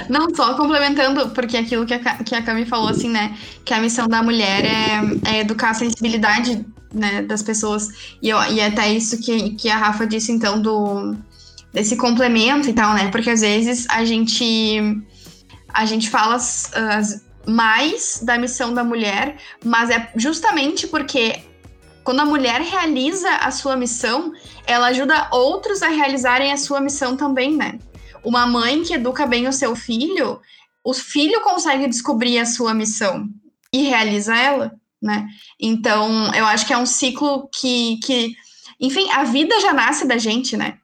Não, 0.08 0.34
só 0.34 0.54
complementando, 0.54 1.30
porque 1.30 1.56
aquilo 1.56 1.87
que 1.87 1.94
a, 1.94 1.98
que 1.98 2.34
a 2.34 2.42
Cami 2.42 2.64
falou, 2.64 2.88
assim, 2.88 3.08
né? 3.08 3.37
Que 3.64 3.74
a 3.74 3.80
missão 3.80 4.06
da 4.06 4.22
mulher 4.22 4.64
é, 4.64 5.30
é 5.30 5.40
educar 5.40 5.70
a 5.70 5.74
sensibilidade 5.74 6.64
né, 6.92 7.22
das 7.22 7.42
pessoas. 7.42 7.88
E, 8.22 8.28
eu, 8.28 8.38
e 8.52 8.60
é 8.60 8.66
até 8.66 8.92
isso 8.92 9.18
que, 9.18 9.50
que 9.50 9.68
a 9.68 9.76
Rafa 9.76 10.06
disse, 10.06 10.32
então, 10.32 10.60
do 10.60 11.16
desse 11.72 11.96
complemento 11.96 12.70
e 12.70 12.72
tal, 12.72 12.94
né? 12.94 13.10
Porque 13.10 13.28
às 13.28 13.40
vezes 13.40 13.84
a 13.90 14.04
gente 14.04 15.02
a 15.68 15.84
gente 15.84 16.08
fala 16.08 16.37
uh, 16.37 17.50
mais 17.50 18.20
da 18.22 18.38
missão 18.38 18.72
da 18.72 18.84
mulher, 18.84 19.37
mas 19.64 19.90
é 19.90 20.08
justamente 20.14 20.87
porque 20.87 21.42
quando 22.04 22.20
a 22.20 22.24
mulher 22.24 22.60
realiza 22.60 23.28
a 23.28 23.50
sua 23.50 23.76
missão, 23.76 24.32
ela 24.66 24.87
ajuda 24.88 25.28
outros 25.32 25.82
a 25.82 25.88
realizarem 25.88 26.52
a 26.52 26.56
sua 26.56 26.80
missão 26.80 27.16
também, 27.16 27.56
né? 27.56 27.78
Uma 28.24 28.46
mãe 28.46 28.82
que 28.82 28.94
educa 28.94 29.26
bem 29.26 29.46
o 29.46 29.52
seu 29.52 29.76
filho, 29.76 30.40
o 30.82 30.94
filho 30.94 31.40
consegue 31.42 31.87
descobrir 31.87 32.38
a 32.38 32.46
sua 32.46 32.74
missão 32.74 33.28
e 33.72 33.82
realiza 33.82 34.34
ela 34.34 34.72
né? 35.04 35.28
Então, 35.60 36.34
eu 36.34 36.46
acho 36.46 36.66
que 36.66 36.72
é 36.72 36.78
um 36.78 36.87
ciclo 36.87 37.46
que, 37.52 37.98
que, 37.98 38.34
enfim, 38.80 39.06
a 39.10 39.22
vida 39.24 39.60
já 39.60 39.74
nasce 39.74 40.06
da 40.06 40.16
gente, 40.16 40.56
né? 40.56 40.78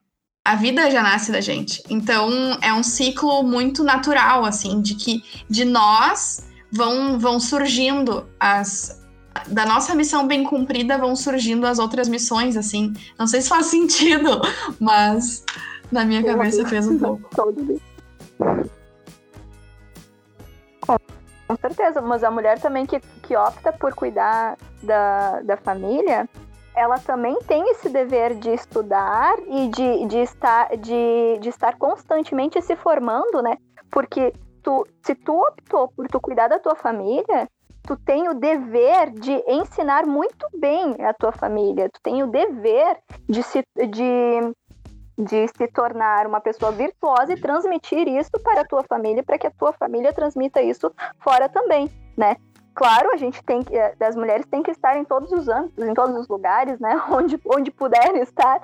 A 0.44 0.54
vida 0.54 0.90
já 0.90 1.02
nasce 1.02 1.32
da 1.32 1.40
gente. 1.40 1.82
Então, 1.88 2.30
é 2.60 2.72
um 2.72 2.82
ciclo 2.82 3.42
muito 3.42 3.82
natural, 3.82 4.44
assim, 4.44 4.82
de 4.82 4.94
que 4.94 5.24
de 5.48 5.64
nós 5.64 6.46
vão, 6.70 7.18
vão 7.18 7.40
surgindo 7.40 8.28
as. 8.38 9.00
Da 9.46 9.64
nossa 9.64 9.94
missão 9.94 10.26
bem 10.26 10.44
cumprida 10.44 10.98
vão 10.98 11.16
surgindo 11.16 11.66
as 11.66 11.78
outras 11.78 12.08
missões, 12.08 12.56
assim. 12.58 12.92
Não 13.18 13.26
sei 13.26 13.40
se 13.40 13.48
faz 13.48 13.66
sentido, 13.68 14.40
mas 14.78 15.44
na 15.90 16.04
minha 16.04 16.24
cabeça 16.24 16.66
fez 16.66 16.86
um 16.88 16.98
pouco. 16.98 17.28
Com 21.50 21.56
certeza, 21.56 22.00
mas 22.00 22.22
a 22.22 22.30
mulher 22.30 22.60
também 22.60 22.86
que, 22.86 23.00
que 23.22 23.36
opta 23.36 23.72
por 23.72 23.92
cuidar 23.92 24.56
da, 24.80 25.40
da 25.40 25.56
família, 25.56 26.28
ela 26.76 26.96
também 27.00 27.36
tem 27.40 27.68
esse 27.70 27.88
dever 27.88 28.36
de 28.36 28.50
estudar 28.50 29.36
e 29.48 29.66
de, 29.68 30.06
de, 30.06 30.18
estar, 30.18 30.76
de, 30.76 31.38
de 31.40 31.48
estar 31.48 31.76
constantemente 31.76 32.62
se 32.62 32.76
formando, 32.76 33.42
né? 33.42 33.56
Porque 33.90 34.32
tu, 34.62 34.86
se 35.02 35.14
tu 35.16 35.32
optou 35.32 35.88
por 35.88 36.06
tu 36.06 36.20
cuidar 36.20 36.46
da 36.46 36.60
tua 36.60 36.76
família, 36.76 37.48
tu 37.82 37.96
tem 37.96 38.28
o 38.28 38.34
dever 38.34 39.10
de 39.10 39.32
ensinar 39.48 40.06
muito 40.06 40.46
bem 40.54 40.94
a 41.00 41.12
tua 41.12 41.32
família, 41.32 41.88
tu 41.92 42.00
tem 42.00 42.22
o 42.22 42.28
dever 42.28 42.96
de, 43.28 43.42
se, 43.42 43.64
de 43.88 44.54
de 45.20 45.46
se 45.48 45.68
tornar 45.68 46.26
uma 46.26 46.40
pessoa 46.40 46.72
virtuosa 46.72 47.32
e 47.32 47.40
transmitir 47.40 48.08
isso 48.08 48.30
para 48.42 48.62
a 48.62 48.64
tua 48.64 48.82
família, 48.82 49.22
para 49.22 49.38
que 49.38 49.46
a 49.46 49.50
tua 49.50 49.72
família 49.72 50.12
transmita 50.12 50.62
isso 50.62 50.92
fora 51.18 51.48
também, 51.48 51.90
né? 52.16 52.36
Claro, 52.74 53.10
a 53.12 53.16
gente 53.16 53.42
tem 53.44 53.62
que, 53.62 53.76
eh, 53.76 53.94
as 54.00 54.16
mulheres 54.16 54.46
têm 54.46 54.62
que 54.62 54.70
estar 54.70 54.96
em 54.96 55.04
todos 55.04 55.30
os 55.32 55.48
âmbitos, 55.48 55.84
em 55.84 55.92
todos 55.92 56.16
os 56.16 56.28
lugares, 56.28 56.78
né? 56.80 57.00
Onde, 57.10 57.38
onde 57.44 57.70
puderem 57.70 58.22
estar, 58.22 58.60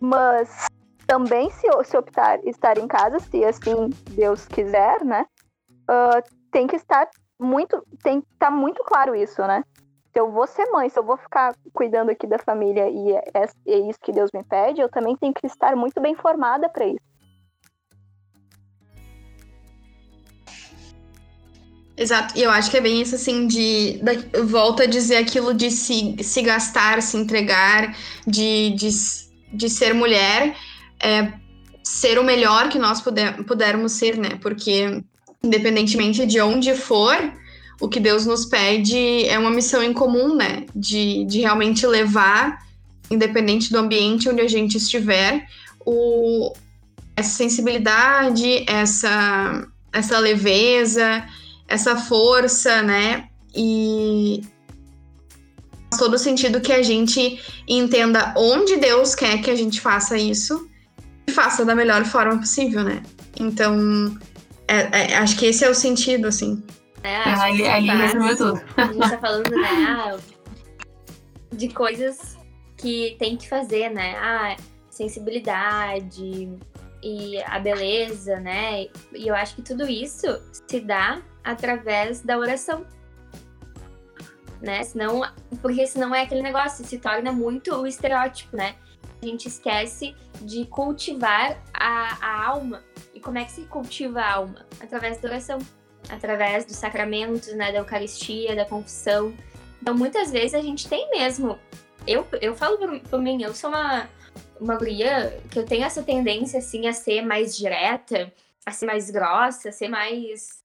mas 0.00 0.66
também 1.06 1.50
se, 1.50 1.68
se 1.84 1.96
optar 1.96 2.44
estar 2.44 2.78
em 2.78 2.88
casa, 2.88 3.18
se 3.18 3.44
assim 3.44 3.90
Deus 4.10 4.46
quiser, 4.46 5.04
né? 5.04 5.26
Uh, 5.82 6.22
tem 6.50 6.66
que 6.66 6.76
estar 6.76 7.08
muito, 7.38 7.84
tem 8.02 8.20
que 8.20 8.26
tá 8.38 8.50
muito 8.50 8.82
claro 8.84 9.14
isso, 9.14 9.42
né? 9.42 9.62
Se 10.12 10.20
eu 10.20 10.30
vou 10.30 10.46
ser 10.46 10.66
mãe, 10.70 10.90
se 10.90 10.98
eu 10.98 11.02
vou 11.02 11.16
ficar 11.16 11.54
cuidando 11.72 12.10
aqui 12.10 12.26
da 12.26 12.38
família 12.38 12.88
e 12.88 13.12
é, 13.12 13.48
é 13.66 13.78
isso 13.88 13.98
que 14.00 14.12
Deus 14.12 14.30
me 14.32 14.44
pede, 14.44 14.80
eu 14.80 14.88
também 14.88 15.16
tenho 15.16 15.32
que 15.32 15.46
estar 15.46 15.74
muito 15.74 15.98
bem 16.00 16.14
formada 16.14 16.68
para 16.68 16.86
isso. 16.86 17.00
Exato, 21.96 22.38
e 22.38 22.42
eu 22.42 22.50
acho 22.50 22.70
que 22.70 22.76
é 22.76 22.80
bem 22.80 23.00
isso 23.00 23.14
assim 23.14 23.46
de, 23.46 24.00
de 24.02 24.42
volta 24.42 24.82
a 24.82 24.86
dizer 24.86 25.16
aquilo 25.16 25.54
de 25.54 25.70
se, 25.70 26.16
se 26.22 26.42
gastar, 26.42 27.00
se 27.00 27.16
entregar, 27.16 27.96
de, 28.26 28.70
de, 28.70 28.88
de 29.52 29.70
ser 29.70 29.94
mulher, 29.94 30.54
é, 31.02 31.32
ser 31.82 32.18
o 32.18 32.24
melhor 32.24 32.68
que 32.68 32.78
nós 32.78 33.00
puder, 33.00 33.44
pudermos 33.44 33.92
ser, 33.92 34.16
né? 34.18 34.38
Porque 34.42 35.02
independentemente 35.42 36.26
de 36.26 36.40
onde 36.40 36.74
for, 36.74 37.16
o 37.82 37.88
que 37.88 37.98
Deus 37.98 38.24
nos 38.24 38.44
pede 38.44 39.26
é 39.26 39.36
uma 39.36 39.50
missão 39.50 39.82
em 39.82 39.92
comum, 39.92 40.36
né? 40.36 40.66
De, 40.74 41.24
de 41.24 41.40
realmente 41.40 41.84
levar, 41.84 42.64
independente 43.10 43.72
do 43.72 43.78
ambiente 43.78 44.28
onde 44.28 44.40
a 44.40 44.46
gente 44.46 44.76
estiver, 44.76 45.48
o, 45.84 46.52
essa 47.16 47.30
sensibilidade, 47.30 48.64
essa, 48.70 49.66
essa 49.92 50.16
leveza, 50.20 51.26
essa 51.66 51.96
força, 51.96 52.82
né? 52.82 53.28
E 53.52 54.42
faz 55.90 56.00
todo 56.00 56.16
sentido 56.16 56.60
que 56.60 56.72
a 56.72 56.84
gente 56.84 57.40
entenda 57.66 58.32
onde 58.36 58.76
Deus 58.76 59.16
quer 59.16 59.42
que 59.42 59.50
a 59.50 59.56
gente 59.56 59.80
faça 59.80 60.16
isso 60.16 60.68
e 61.26 61.32
faça 61.32 61.64
da 61.64 61.74
melhor 61.74 62.04
forma 62.04 62.38
possível, 62.38 62.84
né? 62.84 63.02
Então, 63.40 64.16
é, 64.68 65.14
é, 65.14 65.16
acho 65.16 65.36
que 65.36 65.46
esse 65.46 65.64
é 65.64 65.68
o 65.68 65.74
sentido, 65.74 66.28
assim. 66.28 66.62
É, 67.02 67.16
ali, 67.16 67.66
ali 67.66 67.88
resumiu 67.88 68.36
tudo. 68.36 68.62
A 68.76 68.92
gente 68.92 69.10
tá 69.10 69.18
falando, 69.18 69.50
né, 69.50 69.68
ah, 69.88 70.18
de 71.52 71.68
coisas 71.68 72.38
que 72.76 73.16
tem 73.18 73.36
que 73.36 73.48
fazer, 73.48 73.90
né? 73.90 74.16
Ah, 74.18 74.56
sensibilidade 74.90 76.50
e 77.02 77.42
a 77.42 77.58
beleza, 77.58 78.38
né? 78.38 78.86
E 79.14 79.26
eu 79.26 79.34
acho 79.34 79.56
que 79.56 79.62
tudo 79.62 79.88
isso 79.88 80.26
se 80.68 80.80
dá 80.80 81.22
através 81.42 82.20
da 82.20 82.38
oração. 82.38 82.86
Né? 84.60 84.82
Senão, 84.84 85.22
porque 85.60 85.84
senão 85.88 86.14
é 86.14 86.22
aquele 86.22 86.42
negócio, 86.42 86.84
se 86.84 86.98
torna 86.98 87.32
muito 87.32 87.74
o 87.74 87.84
estereótipo, 87.84 88.56
né? 88.56 88.76
A 89.20 89.26
gente 89.26 89.48
esquece 89.48 90.14
de 90.40 90.64
cultivar 90.66 91.60
a, 91.74 92.18
a 92.20 92.46
alma. 92.46 92.82
E 93.12 93.20
como 93.20 93.38
é 93.38 93.44
que 93.44 93.52
se 93.52 93.62
cultiva 93.62 94.20
a 94.20 94.34
alma? 94.34 94.66
Através 94.80 95.18
da 95.18 95.28
oração 95.28 95.58
através 96.08 96.64
dos 96.64 96.76
sacramentos, 96.76 97.52
né, 97.54 97.72
da 97.72 97.78
Eucaristia, 97.78 98.56
da 98.56 98.64
confissão. 98.64 99.34
Então, 99.80 99.96
muitas 99.96 100.30
vezes 100.30 100.54
a 100.54 100.60
gente 100.60 100.88
tem 100.88 101.08
mesmo. 101.10 101.58
Eu, 102.06 102.26
eu 102.40 102.54
falo 102.54 102.78
por, 102.78 103.00
por 103.00 103.20
mim, 103.20 103.42
eu 103.42 103.54
sou 103.54 103.70
uma, 103.70 104.08
uma 104.60 104.76
guria 104.76 105.40
que 105.50 105.58
eu 105.58 105.66
tenho 105.66 105.84
essa 105.84 106.02
tendência, 106.02 106.58
assim, 106.58 106.86
a 106.86 106.92
ser 106.92 107.22
mais 107.22 107.56
direta, 107.56 108.32
a 108.64 108.70
ser 108.70 108.86
mais 108.86 109.10
grossa, 109.10 109.68
a 109.68 109.72
ser 109.72 109.88
mais 109.88 110.62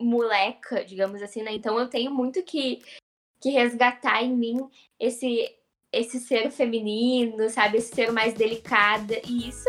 moleca, 0.00 0.84
digamos 0.84 1.22
assim, 1.22 1.42
né? 1.42 1.52
Então, 1.52 1.78
eu 1.78 1.88
tenho 1.88 2.10
muito 2.10 2.42
que, 2.42 2.82
que 3.40 3.50
resgatar 3.50 4.22
em 4.22 4.34
mim 4.34 4.68
esse, 4.98 5.50
esse 5.92 6.18
ser 6.20 6.50
feminino, 6.50 7.48
sabe? 7.50 7.78
Esse 7.78 7.94
ser 7.94 8.12
mais 8.12 8.34
delicada. 8.34 9.14
E 9.26 9.48
isso 9.48 9.68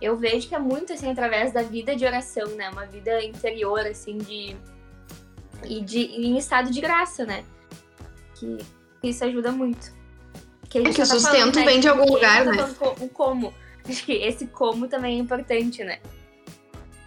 eu 0.00 0.16
vejo 0.16 0.48
que 0.48 0.54
é 0.54 0.58
muito 0.58 0.92
assim 0.92 1.10
através 1.10 1.52
da 1.52 1.62
vida 1.62 1.94
de 1.96 2.04
oração, 2.04 2.48
né? 2.50 2.70
Uma 2.70 2.86
vida 2.86 3.22
interior 3.22 3.80
assim 3.80 4.18
de 4.18 4.56
e 5.64 5.80
de 5.80 6.00
em 6.00 6.38
estado 6.38 6.70
de 6.70 6.80
graça, 6.80 7.24
né? 7.24 7.44
Que 8.34 8.58
isso 9.02 9.24
ajuda 9.24 9.50
muito. 9.50 9.92
Que, 10.68 10.78
é 10.78 10.82
que 10.82 10.90
o 10.90 10.94
tá 10.94 11.06
sustento 11.06 11.32
falando, 11.32 11.56
né? 11.56 11.64
vem 11.64 11.80
de 11.80 11.88
algum 11.88 12.12
lugar, 12.12 12.44
tá 12.44 12.52
né? 12.52 12.74
O 13.00 13.08
como. 13.08 13.52
Acho 13.88 14.04
que 14.04 14.12
esse 14.12 14.46
como 14.46 14.86
também 14.86 15.16
é 15.16 15.18
importante, 15.18 15.82
né? 15.82 15.98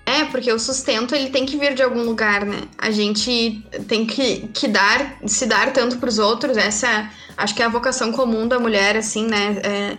É, 0.06 0.26
porque 0.26 0.52
o 0.52 0.60
sustento 0.60 1.16
ele 1.16 1.30
tem 1.30 1.46
que 1.46 1.56
vir 1.56 1.74
de 1.74 1.84
algum 1.84 2.04
lugar, 2.04 2.46
né? 2.46 2.64
A 2.78 2.92
gente 2.92 3.64
tem 3.88 4.06
que, 4.06 4.48
que 4.48 4.68
dar, 4.68 5.20
se 5.26 5.46
dar 5.46 5.72
tanto 5.72 5.98
para 5.98 6.10
os 6.10 6.20
outros. 6.20 6.58
Essa 6.58 6.88
é, 6.88 7.10
acho 7.38 7.56
que 7.56 7.62
é 7.62 7.66
a 7.66 7.70
vocação 7.70 8.12
comum 8.12 8.48
da 8.48 8.60
mulher, 8.60 8.98
assim, 8.98 9.26
né? 9.28 9.62
É 9.64 9.98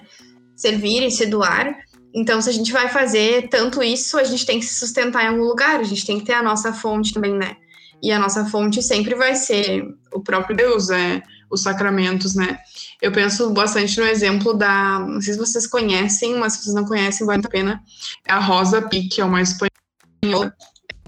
servir 0.56 1.02
e 1.06 1.10
se 1.10 1.26
doar. 1.26 1.74
Então, 2.14 2.40
se 2.40 2.50
a 2.50 2.52
gente 2.52 2.72
vai 2.72 2.88
fazer 2.88 3.48
tanto 3.48 3.82
isso, 3.82 4.18
a 4.18 4.24
gente 4.24 4.44
tem 4.44 4.58
que 4.58 4.66
se 4.66 4.78
sustentar 4.78 5.24
em 5.24 5.28
algum 5.28 5.44
lugar. 5.44 5.80
A 5.80 5.84
gente 5.84 6.04
tem 6.04 6.18
que 6.18 6.26
ter 6.26 6.34
a 6.34 6.42
nossa 6.42 6.72
fonte 6.72 7.14
também, 7.14 7.32
né? 7.32 7.56
E 8.02 8.10
a 8.10 8.18
nossa 8.18 8.44
fonte 8.46 8.82
sempre 8.82 9.14
vai 9.14 9.34
ser 9.34 9.84
o 10.12 10.20
próprio 10.20 10.56
Deus, 10.56 10.90
é, 10.90 11.22
os 11.50 11.62
sacramentos, 11.62 12.34
né? 12.34 12.58
Eu 13.00 13.12
penso 13.12 13.50
bastante 13.50 13.98
no 13.98 14.06
exemplo 14.06 14.52
da. 14.52 14.98
Não 14.98 15.20
sei 15.20 15.34
se 15.34 15.38
vocês 15.38 15.66
conhecem, 15.66 16.34
mas 16.36 16.54
se 16.54 16.64
vocês 16.64 16.74
não 16.74 16.84
conhecem, 16.84 17.26
vale 17.26 17.42
a 17.44 17.48
pena. 17.48 17.82
É 18.26 18.32
a 18.32 18.38
Rosa 18.38 18.82
Pique, 18.82 19.08
que 19.08 19.20
é 19.20 19.24
uma 19.24 19.40
espanhola. 19.40 20.54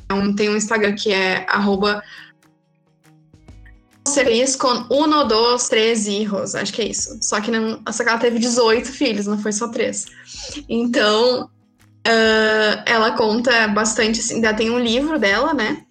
É 0.09 0.35
tem 0.37 0.49
um 0.49 0.57
Instagram 0.57 0.95
que 0.95 1.13
é 1.13 1.45
feliz 4.15 4.57
com 4.57 4.87
um, 4.91 5.27
dois, 5.27 5.69
três 5.69 6.07
hijos, 6.07 6.55
acho 6.55 6.73
que 6.73 6.83
é 6.83 6.89
isso. 6.89 7.19
Só 7.21 7.41
que, 7.41 7.51
não, 7.51 7.83
só 7.93 8.03
que 8.03 8.09
ela 8.09 8.19
teve 8.19 8.39
18 8.39 8.91
filhos, 8.91 9.27
não 9.27 9.39
foi 9.39 9.53
só 9.53 9.69
três. 9.69 10.07
Então, 10.69 11.45
uh, 11.45 12.83
ela 12.87 13.13
conta 13.13 13.69
bastante, 13.69 14.21
assim, 14.21 14.37
ainda 14.37 14.55
tem 14.55 14.71
um 14.71 14.79
livro 14.79 15.19
dela, 15.19 15.53
né? 15.53 15.85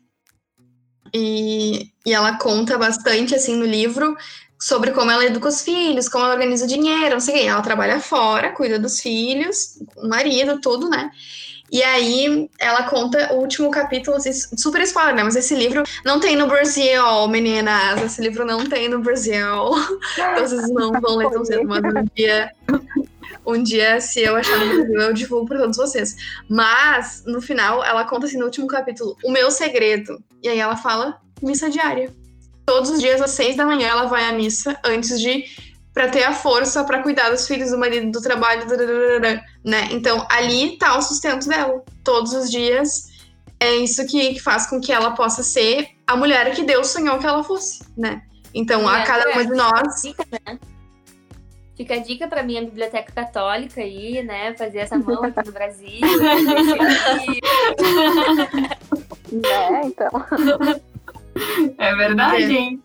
E, 1.14 1.92
e 2.06 2.14
ela 2.14 2.38
conta 2.38 2.78
bastante, 2.78 3.36
assim, 3.36 3.56
no 3.56 3.66
livro 3.66 4.16
sobre 4.64 4.92
como 4.92 5.12
ela 5.12 5.26
educa 5.26 5.50
os 5.50 5.62
filhos, 5.62 6.08
como 6.08 6.24
ela 6.24 6.36
organiza 6.36 6.64
o 6.64 6.68
dinheiro, 6.68 7.16
não 7.16 7.20
sei 7.20 7.36
o 7.36 7.38
quê. 7.38 7.44
Ela 7.48 7.62
trabalha 7.62 8.00
fora, 8.00 8.54
cuida 8.54 8.80
dos 8.80 9.02
filhos, 9.02 9.78
o 9.98 10.08
marido, 10.08 10.62
tudo, 10.62 10.90
né? 10.90 11.12
E 11.70 11.84
aí 11.84 12.50
ela 12.58 12.84
conta 12.84 13.34
o 13.34 13.42
último 13.42 13.70
capítulo, 13.70 14.16
assim, 14.16 14.32
super 14.32 14.82
spoiler, 14.84 15.16
né? 15.16 15.24
Mas 15.24 15.36
esse 15.36 15.54
livro 15.54 15.84
não 16.06 16.18
tem 16.18 16.38
no 16.38 16.48
Brasil, 16.48 17.28
meninas. 17.28 18.02
Esse 18.02 18.22
livro 18.22 18.46
não 18.46 18.66
tem 18.66 18.88
no 18.88 19.00
Brasil. 19.00 19.36
Então 20.16 20.48
vocês 20.48 20.70
não 20.70 20.94
vão 20.94 21.18
ler 21.18 21.30
tão 21.30 21.44
cedo, 21.44 21.68
mas 21.68 21.84
um 21.84 22.08
dia. 22.16 22.52
Um 23.46 23.62
dia, 23.62 24.00
se 24.00 24.22
eu 24.22 24.38
achar 24.38 24.58
no 24.60 24.76
Brasil, 24.76 25.02
eu 25.02 25.14
divulgo 25.14 25.46
para 25.46 25.60
todos 25.60 25.76
vocês. 25.76 26.16
Mas, 26.48 27.22
no 27.26 27.42
final, 27.42 27.84
ela 27.84 28.06
conta 28.06 28.28
assim 28.28 28.38
no 28.38 28.46
último 28.46 28.68
capítulo, 28.68 29.18
o 29.26 29.30
meu 29.30 29.52
segredo. 29.52 30.24
E 30.42 30.48
aí 30.48 30.60
ela 30.60 30.78
fala 30.78 31.20
missa 31.42 31.70
diária. 31.70 32.23
Todos 32.66 32.90
os 32.90 33.00
dias, 33.00 33.22
às 33.22 33.32
seis 33.32 33.58
da 33.58 33.66
manhã, 33.66 33.88
ela 33.88 34.06
vai 34.06 34.26
à 34.26 34.32
missa 34.32 34.78
antes 34.84 35.20
de 35.20 35.46
para 35.94 36.10
ter 36.10 36.24
a 36.24 36.34
força 36.34 36.84
para 36.84 37.04
cuidar 37.04 37.30
dos 37.30 37.48
filhos, 37.48 37.70
do 37.70 37.78
marido, 37.78 38.12
do 38.12 38.22
trabalho, 38.22 38.66
né? 39.64 39.88
Então, 39.92 40.26
ali 40.30 40.78
tá 40.78 40.98
o 40.98 41.02
sustento 41.02 41.48
dela. 41.48 41.84
Todos 42.04 42.34
os 42.34 42.50
dias 42.50 43.12
é 43.60 43.76
isso 43.76 44.06
que, 44.08 44.40
faz 44.40 44.66
com 44.68 44.82
que 44.82 44.92
ela 44.92 45.12
possa 45.12 45.44
ser 45.44 45.90
a 46.08 46.16
mulher 46.16 46.56
que 46.56 46.64
Deus 46.64 46.88
sonhou 46.88 47.20
que 47.20 47.28
ela 47.28 47.44
fosse, 47.44 47.86
né? 47.96 48.24
Então, 48.54 48.88
a 48.88 49.04
cada 49.04 49.32
uma 49.32 49.46
de 49.46 49.54
nós. 49.54 50.02
Fica, 50.02 50.26
né? 50.32 50.60
Fica 51.76 51.96
a 51.96 52.00
dica 52.00 52.28
para 52.28 52.44
minha 52.44 52.62
biblioteca 52.62 53.12
católica 53.12 53.82
aí, 53.82 54.22
né? 54.24 54.54
Fazer 54.56 54.78
essa 54.80 54.98
mão 54.98 55.24
aqui 55.24 55.46
no 55.46 55.52
Brasil. 55.52 56.02
é, 59.44 59.86
então. 59.86 60.12
É 61.78 61.96
verdade, 61.96 62.52
hein? 62.52 62.84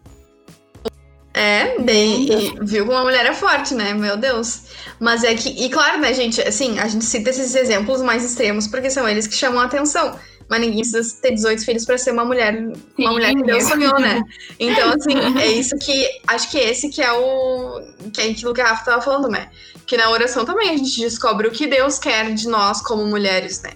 É, 1.34 1.78
bem, 1.78 2.26
viu 2.62 2.84
como 2.84 2.98
uma 2.98 3.04
mulher 3.04 3.24
é 3.24 3.32
forte, 3.32 3.72
né? 3.72 3.94
Meu 3.94 4.16
Deus. 4.16 4.62
Mas 4.98 5.22
é 5.22 5.34
que, 5.34 5.50
e 5.50 5.68
claro, 5.68 6.00
né, 6.00 6.12
gente, 6.12 6.40
assim, 6.40 6.78
a 6.80 6.88
gente 6.88 7.04
cita 7.04 7.30
esses 7.30 7.54
exemplos 7.54 8.02
mais 8.02 8.24
extremos 8.24 8.66
porque 8.66 8.90
são 8.90 9.08
eles 9.08 9.26
que 9.26 9.34
chamam 9.34 9.60
a 9.60 9.66
atenção. 9.66 10.18
Mas 10.48 10.60
ninguém 10.60 10.80
precisa 10.80 11.20
ter 11.20 11.32
18 11.32 11.64
filhos 11.64 11.84
para 11.84 11.98
ser 11.98 12.10
uma 12.10 12.24
mulher, 12.24 12.58
uma 12.98 13.12
mulher 13.12 13.34
que 13.34 13.42
Deus 13.42 13.64
sonhou, 13.64 14.00
né? 14.00 14.20
Então, 14.58 14.90
assim, 14.90 15.38
é 15.38 15.46
isso 15.46 15.76
que. 15.78 16.08
Acho 16.26 16.50
que 16.50 16.58
esse 16.58 16.88
que 16.88 17.02
é 17.02 17.12
o. 17.12 17.82
Que 18.12 18.22
é 18.22 18.30
aquilo 18.30 18.54
que 18.54 18.60
a 18.60 18.68
Rafa 18.68 18.84
tava 18.84 19.02
falando, 19.02 19.28
né? 19.28 19.50
Que 19.86 19.96
na 19.96 20.10
oração 20.10 20.44
também 20.44 20.70
a 20.70 20.76
gente 20.76 20.98
descobre 21.00 21.46
o 21.46 21.50
que 21.50 21.66
Deus 21.66 21.98
quer 21.98 22.32
de 22.32 22.48
nós 22.48 22.80
como 22.80 23.06
mulheres, 23.06 23.62
né? 23.62 23.72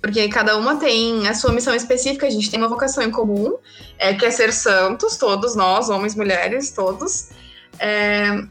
Porque 0.00 0.28
cada 0.28 0.56
uma 0.56 0.76
tem 0.76 1.28
a 1.28 1.34
sua 1.34 1.52
missão 1.52 1.74
específica, 1.74 2.26
a 2.26 2.30
gente 2.30 2.50
tem 2.50 2.58
uma 2.58 2.68
vocação 2.68 3.02
em 3.02 3.10
comum, 3.10 3.56
é, 3.98 4.14
que 4.14 4.24
é 4.24 4.30
ser 4.30 4.52
santos, 4.52 5.16
todos 5.16 5.54
nós, 5.54 5.90
homens, 5.90 6.14
mulheres, 6.14 6.70
todos. 6.70 7.30
É, 7.78 8.42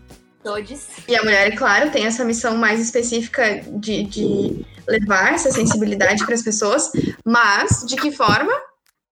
Todos. 0.44 0.88
E 1.08 1.16
a 1.16 1.24
mulher, 1.24 1.54
claro, 1.56 1.92
tem 1.92 2.06
essa 2.06 2.24
missão 2.24 2.56
mais 2.56 2.80
específica 2.80 3.62
de, 3.68 4.04
de 4.06 4.66
levar 4.88 5.34
essa 5.34 5.52
sensibilidade 5.52 6.26
para 6.26 6.34
as 6.34 6.42
pessoas, 6.42 6.92
mas 7.26 7.84
de 7.86 7.98
que 7.98 8.12
forma? 8.12 8.52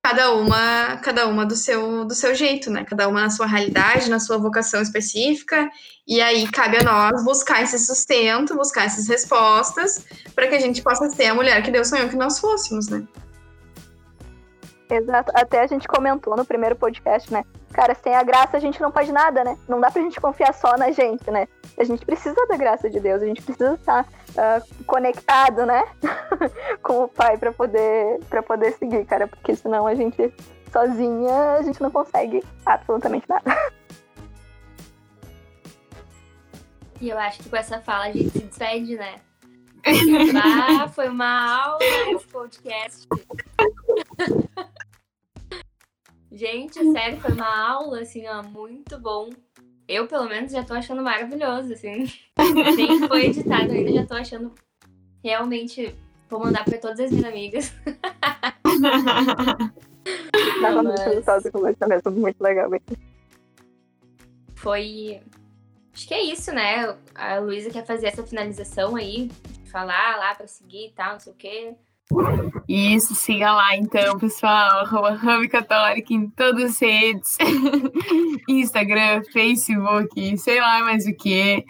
Cada 0.08 0.32
uma 0.32 0.98
cada 0.98 1.28
uma 1.28 1.46
do 1.46 1.56
seu 1.56 2.06
do 2.06 2.16
seu 2.16 2.34
jeito, 2.34 2.72
né? 2.72 2.86
Cada 2.86 3.10
uma 3.10 3.22
na 3.22 3.30
sua 3.30 3.46
realidade, 3.46 4.10
na 4.10 4.20
sua 4.20 4.38
vocação 4.38 4.82
específica. 4.82 5.70
E 6.08 6.22
aí 6.22 6.50
cabe 6.50 6.78
a 6.78 6.84
nós 6.84 7.26
buscar 7.26 7.62
esse 7.62 7.78
sustento, 7.78 8.56
buscar 8.56 8.86
essas 8.86 9.10
respostas 9.10 10.06
para 10.34 10.48
que 10.48 10.56
a 10.56 10.60
gente 10.60 10.82
possa 10.82 11.10
ser 11.10 11.26
a 11.26 11.36
mulher 11.36 11.62
que 11.62 11.72
Deus 11.72 11.90
sonhou 11.90 12.08
que 12.08 12.16
nós 12.16 12.40
fôssemos, 12.40 12.88
né? 12.88 13.04
Exato. 14.90 15.30
Até 15.36 15.62
a 15.62 15.68
gente 15.68 15.86
comentou 15.86 16.38
no 16.38 16.46
primeiro 16.46 16.78
podcast, 16.78 17.32
né? 17.34 17.44
Cara, 17.72 17.94
sem 17.96 18.16
a 18.16 18.24
graça 18.24 18.58
a 18.58 18.60
gente 18.60 18.82
não 18.82 18.92
faz 18.92 19.10
nada, 19.10 19.44
né? 19.44 19.58
Não 19.68 19.80
dá 19.80 19.92
pra 19.92 20.02
gente 20.02 20.20
confiar 20.20 20.54
só 20.54 20.78
na 20.78 20.92
gente, 20.92 21.30
né? 21.30 21.48
A 21.78 21.84
gente 21.84 22.06
precisa 22.06 22.46
da 22.48 22.58
graça 22.58 22.90
de 22.90 23.00
Deus, 23.00 23.22
a 23.22 23.26
gente 23.26 23.42
precisa 23.42 23.74
estar 23.74 24.04
uh, 24.04 24.86
conectado, 24.86 25.66
né? 25.66 25.84
com 26.82 27.04
o 27.04 27.08
Pai 27.08 27.38
para 27.38 27.52
poder, 27.52 28.20
pra 28.30 28.42
poder 28.42 28.72
seguir, 28.74 29.06
cara. 29.06 29.28
Porque 29.28 29.56
senão 29.56 29.86
a 29.86 29.94
gente, 29.94 30.34
sozinha, 30.72 31.54
a 31.60 31.62
gente 31.62 31.82
não 31.82 31.92
consegue 31.92 32.44
absolutamente 32.66 33.28
nada. 33.30 33.44
E 37.00 37.10
eu 37.10 37.20
acho 37.20 37.44
que 37.44 37.50
com 37.50 37.56
essa 37.56 37.80
fala 37.80 38.06
a 38.06 38.12
gente 38.12 38.32
se 38.32 38.40
despede, 38.40 38.96
né? 38.96 39.22
Ah, 40.44 40.88
foi 40.88 41.08
uma 41.08 41.64
aula 41.64 41.80
esse 42.10 42.26
podcast. 42.28 43.08
Gente, 46.38 46.92
sério, 46.92 47.20
foi 47.20 47.32
uma 47.32 47.68
aula, 47.68 48.02
assim, 48.02 48.28
ó, 48.28 48.44
muito 48.44 49.00
bom. 49.00 49.32
Eu, 49.88 50.06
pelo 50.06 50.30
menos, 50.30 50.52
já 50.52 50.64
tô 50.64 50.76
achando 50.76 51.02
maravilhoso, 51.02 51.74
assim. 51.74 52.06
Nem 52.78 53.08
foi 53.08 53.26
editado 53.26 53.72
ainda, 53.72 53.92
já 53.92 54.06
tô 54.06 54.14
achando 54.14 54.54
realmente. 55.24 55.96
Vou 56.30 56.40
mandar 56.40 56.64
pra 56.64 56.78
todas 56.78 57.00
as 57.00 57.10
minhas 57.10 57.26
amigas. 57.26 57.74
Tava 60.62 60.84
muito 60.84 61.02
resultado 61.02 61.52
com 61.52 61.60
mesmo, 61.62 62.12
muito 62.12 62.40
legal. 62.40 62.70
Foi. 64.58 65.20
Acho 65.92 66.08
que 66.08 66.14
é 66.14 66.22
isso, 66.22 66.52
né? 66.52 66.96
A 67.16 67.40
Luísa 67.40 67.72
quer 67.72 67.84
fazer 67.84 68.08
essa 68.08 68.24
finalização 68.24 68.96
aí, 68.96 69.32
falar 69.72 70.18
lá 70.18 70.36
pra 70.36 70.46
seguir 70.46 70.90
e 70.90 70.92
tal, 70.92 71.14
não 71.14 71.20
sei 71.20 71.34
o 71.34 71.36
quê. 71.36 71.76
Isso, 72.68 73.16
siga 73.16 73.52
lá 73.52 73.76
então, 73.76 74.18
pessoal, 74.18 74.80
arroba 74.80 75.48
Católica 75.50 76.14
em 76.14 76.30
todas 76.30 76.72
as 76.72 76.80
redes, 76.80 77.38
Instagram, 78.48 79.24
Facebook, 79.32 80.38
sei 80.38 80.60
lá 80.60 80.84
mais 80.84 81.06
o 81.06 81.14
que. 81.14 81.66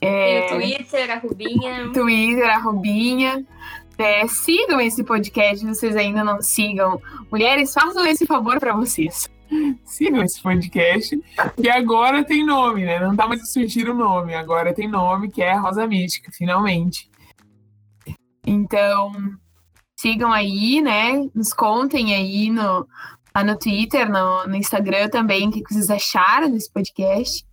É... 0.00 0.48
Twitter, 0.48 1.10
a 1.10 1.18
Rubinha. 1.18 1.90
Twitter, 1.92 2.50
a 2.50 2.58
Rubinha. 2.58 3.44
É, 3.98 4.26
sigam 4.26 4.80
esse 4.80 5.04
podcast, 5.04 5.58
se 5.58 5.74
vocês 5.74 5.94
ainda 5.94 6.24
não 6.24 6.40
sigam. 6.40 7.00
Mulheres, 7.30 7.74
façam 7.74 8.06
esse 8.06 8.24
favor 8.26 8.58
para 8.58 8.74
vocês. 8.74 9.28
Sigam 9.84 10.22
esse 10.22 10.40
podcast, 10.40 11.20
que 11.60 11.68
agora 11.68 12.24
tem 12.24 12.46
nome, 12.46 12.84
né? 12.84 13.00
Não 13.00 13.16
tá 13.16 13.26
mais 13.26 13.42
a 13.42 13.44
surgir 13.44 13.88
o 13.88 13.94
nome, 13.94 14.32
agora 14.32 14.72
tem 14.72 14.88
nome, 14.88 15.28
que 15.28 15.42
é 15.42 15.54
Rosa 15.54 15.88
Mística, 15.88 16.30
finalmente. 16.32 17.10
Então, 18.46 19.12
sigam 20.00 20.32
aí, 20.32 20.80
né? 20.80 21.28
Nos 21.34 21.52
contem 21.52 22.14
aí 22.14 22.48
no, 22.48 22.88
lá 23.34 23.44
no 23.44 23.58
Twitter, 23.58 24.10
no, 24.10 24.46
no 24.46 24.56
Instagram 24.56 25.08
também, 25.08 25.48
o 25.48 25.52
que 25.52 25.62
vocês 25.62 25.90
acharam 25.90 26.50
desse 26.50 26.72
podcast. 26.72 27.44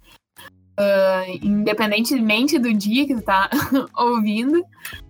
Uh, 0.80 1.39
independentemente 1.41 2.59
do 2.59 2.72
dia 2.72 3.07
que 3.07 3.15
tu 3.15 3.22
tá 3.24 3.49
ouvindo, 3.97 4.63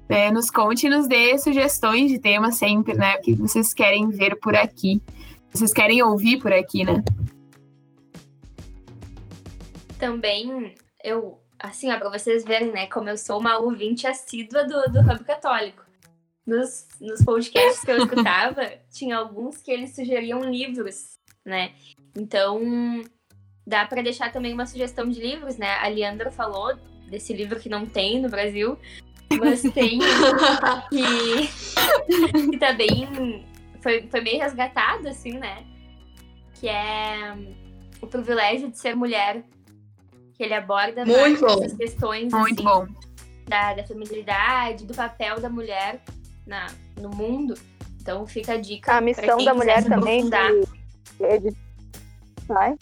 né, 0.10 0.32
nos 0.32 0.50
conte 0.50 0.88
e 0.88 0.90
nos 0.90 1.10
dê 1.10 1.38
sugestões 1.38 2.10
de 2.10 2.20
tema 2.20 2.52
sempre, 2.52 2.94
né? 2.94 3.16
O 3.16 3.22
que 3.22 3.34
vocês 3.34 3.74
querem 3.74 4.10
ver 4.10 4.38
por 4.40 4.56
aqui. 4.56 5.02
Vocês 5.52 5.74
querem 5.74 6.02
ouvir 6.02 6.40
por 6.40 6.54
aqui, 6.54 6.86
né? 6.86 7.04
Também, 10.00 10.74
eu, 11.04 11.40
assim, 11.60 11.92
ó, 11.92 12.00
pra 12.00 12.10
vocês 12.10 12.46
verem, 12.46 12.72
né, 12.72 12.88
como 12.88 13.10
eu 13.10 13.18
sou 13.18 13.40
uma 13.40 13.58
ouvinte 13.60 14.08
assídua 14.08 14.64
do, 14.64 14.92
do 14.92 15.00
Hub 15.00 15.24
Católico 15.26 15.87
nos, 16.48 16.88
nos 17.02 17.24
podcasts 17.26 17.84
que 17.84 17.92
eu 17.92 17.98
escutava, 17.98 18.72
tinha 18.90 19.18
alguns 19.18 19.58
que 19.58 19.70
eles 19.70 19.94
sugeriam 19.94 20.40
livros, 20.50 21.20
né? 21.46 21.74
Então, 22.16 23.04
dá 23.66 23.86
para 23.86 24.02
deixar 24.02 24.32
também 24.32 24.54
uma 24.54 24.66
sugestão 24.66 25.10
de 25.10 25.20
livros, 25.20 25.58
né? 25.58 25.76
A 25.82 25.90
Leandra 25.90 26.32
falou 26.32 26.74
desse 27.10 27.34
livro 27.34 27.60
que 27.60 27.68
não 27.68 27.86
tem 27.86 28.22
no 28.22 28.30
Brasil, 28.30 28.80
mas 29.38 29.62
tem 29.74 30.00
que, 30.90 32.50
que 32.50 32.58
tá 32.58 32.72
bem, 32.72 33.46
foi, 33.82 34.08
foi 34.08 34.22
meio 34.22 34.40
resgatado, 34.40 35.10
assim, 35.10 35.34
né? 35.34 35.66
Que 36.62 36.70
é 36.70 37.36
o 38.02 38.08
privilégio 38.08 38.72
de 38.72 38.78
ser 38.78 38.96
mulher. 38.96 39.44
Que 40.34 40.44
ele 40.44 40.54
aborda 40.54 41.04
Muito 41.04 41.46
essas 41.48 41.74
questões 41.74 42.32
Muito 42.32 42.62
assim, 42.62 42.64
bom. 42.64 42.88
da, 43.48 43.74
da 43.74 43.84
feminilidade, 43.84 44.86
do 44.86 44.94
papel 44.94 45.42
da 45.42 45.50
mulher 45.50 46.00
na, 46.48 46.68
no 47.00 47.10
mundo. 47.10 47.54
Então 48.02 48.26
fica 48.26 48.54
a 48.54 48.58
dica. 48.58 48.92
A 48.92 48.96
pra 48.96 49.02
missão 49.02 49.38
quem 49.38 49.46
da 49.46 49.54
mulher 49.54 49.84
também 49.84 50.24
de, 50.30 51.40
de, 51.40 51.56
vai. 52.48 52.76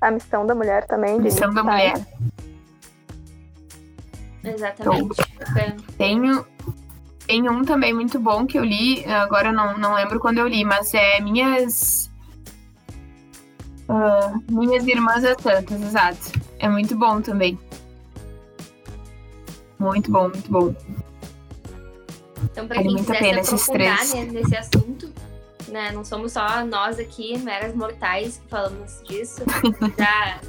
A 0.00 0.10
missão 0.10 0.44
da 0.44 0.54
mulher 0.54 0.86
também 0.86 1.16
de 1.16 1.22
Missão 1.22 1.52
da 1.54 1.62
mulher. 1.62 1.94
Exatamente. 4.44 5.14
Fica- 5.22 5.76
Tenho, 5.96 6.46
tem 7.26 7.48
um 7.48 7.64
também 7.64 7.92
muito 7.92 8.18
bom 8.18 8.46
que 8.46 8.58
eu 8.58 8.64
li, 8.64 9.04
agora 9.06 9.48
eu 9.48 9.52
não, 9.52 9.76
não 9.76 9.94
lembro 9.94 10.18
quando 10.20 10.38
eu 10.38 10.46
li, 10.46 10.64
mas 10.64 10.92
é 10.94 11.20
Minhas. 11.20 12.10
ah, 13.88 14.32
minhas 14.50 14.86
Irmãs 14.86 15.24
as 15.24 15.40
Santas, 15.42 15.80
exato. 15.80 16.32
É 16.58 16.68
muito 16.68 16.96
bom 16.96 17.20
também. 17.20 17.58
Muito 19.78 20.10
bom, 20.10 20.28
muito 20.28 20.50
bom. 20.50 20.74
Então, 22.58 22.66
para 22.66 22.76
Vale 22.78 22.88
quem 22.88 22.96
muito 22.96 23.12
a 23.12 23.14
quiser 23.14 23.30
pena 23.30 23.44
se 23.44 23.54
esses 23.54 23.68
aprofundar 23.68 24.08
três. 24.08 24.14
né, 24.14 24.40
nesse 24.40 24.56
assunto, 24.56 25.12
né? 25.68 25.92
Não 25.92 26.04
somos 26.04 26.32
só 26.32 26.64
nós 26.64 26.98
aqui, 26.98 27.38
meras 27.38 27.72
mortais, 27.72 28.38
que 28.38 28.48
falamos 28.48 29.00
disso. 29.04 29.42
Já 29.96 30.40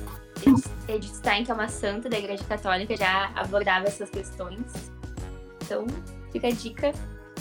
Edith 0.88 1.14
Stein, 1.14 1.44
que 1.44 1.52
é 1.52 1.54
uma 1.54 1.68
santa 1.68 2.10
da 2.10 2.18
Igreja 2.18 2.44
Católica, 2.46 2.98
já 2.98 3.32
abordava 3.36 3.86
essas 3.86 4.10
questões. 4.10 4.60
Então, 5.64 5.86
fica 6.32 6.48
a 6.48 6.52
dica. 6.52 6.92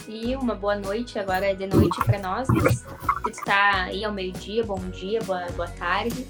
E 0.07 0.37
uma 0.37 0.55
boa 0.55 0.77
noite, 0.77 1.19
agora 1.19 1.47
é 1.47 1.55
de 1.55 1.67
noite 1.67 1.99
para 2.05 2.19
nós. 2.19 2.47
mas 2.49 2.79
Se 2.79 2.85
tu 3.33 3.45
tá 3.47 3.85
aí 3.85 4.05
ao 4.05 4.13
meio-dia, 4.13 4.65
bom 4.65 4.79
dia, 4.91 5.21
boa, 5.23 5.47
boa 5.57 5.69
tarde. 5.69 6.27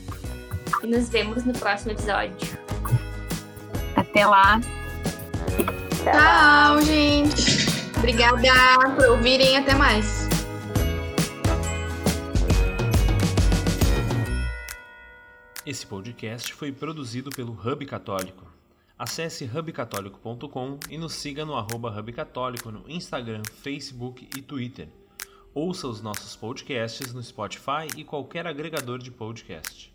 E 0.82 0.86
nos 0.86 1.08
vemos 1.08 1.44
no 1.44 1.52
próximo 1.52 1.90
episódio. 1.90 2.56
Até 3.96 4.24
lá. 4.26 4.60
Tchau, 6.04 6.80
gente. 6.82 7.57
Obrigada 7.98 8.38
por 8.94 9.06
ouvirem. 9.10 9.56
Até 9.56 9.74
mais. 9.74 10.28
Esse 15.66 15.86
podcast 15.86 16.54
foi 16.54 16.72
produzido 16.72 17.28
pelo 17.28 17.52
Hub 17.52 17.84
Católico. 17.84 18.46
Acesse 18.98 19.44
hubcatólico.com 19.44 20.78
e 20.88 20.96
nos 20.96 21.12
siga 21.12 21.44
no 21.44 21.54
arroba 21.54 21.90
Hub 21.90 22.12
Católico 22.12 22.70
no 22.70 22.88
Instagram, 22.88 23.42
Facebook 23.62 24.28
e 24.36 24.40
Twitter. 24.40 24.88
Ouça 25.52 25.86
os 25.86 26.00
nossos 26.00 26.34
podcasts 26.34 27.12
no 27.12 27.22
Spotify 27.22 27.86
e 27.96 28.04
qualquer 28.04 28.46
agregador 28.46 28.98
de 28.98 29.10
podcast. 29.10 29.92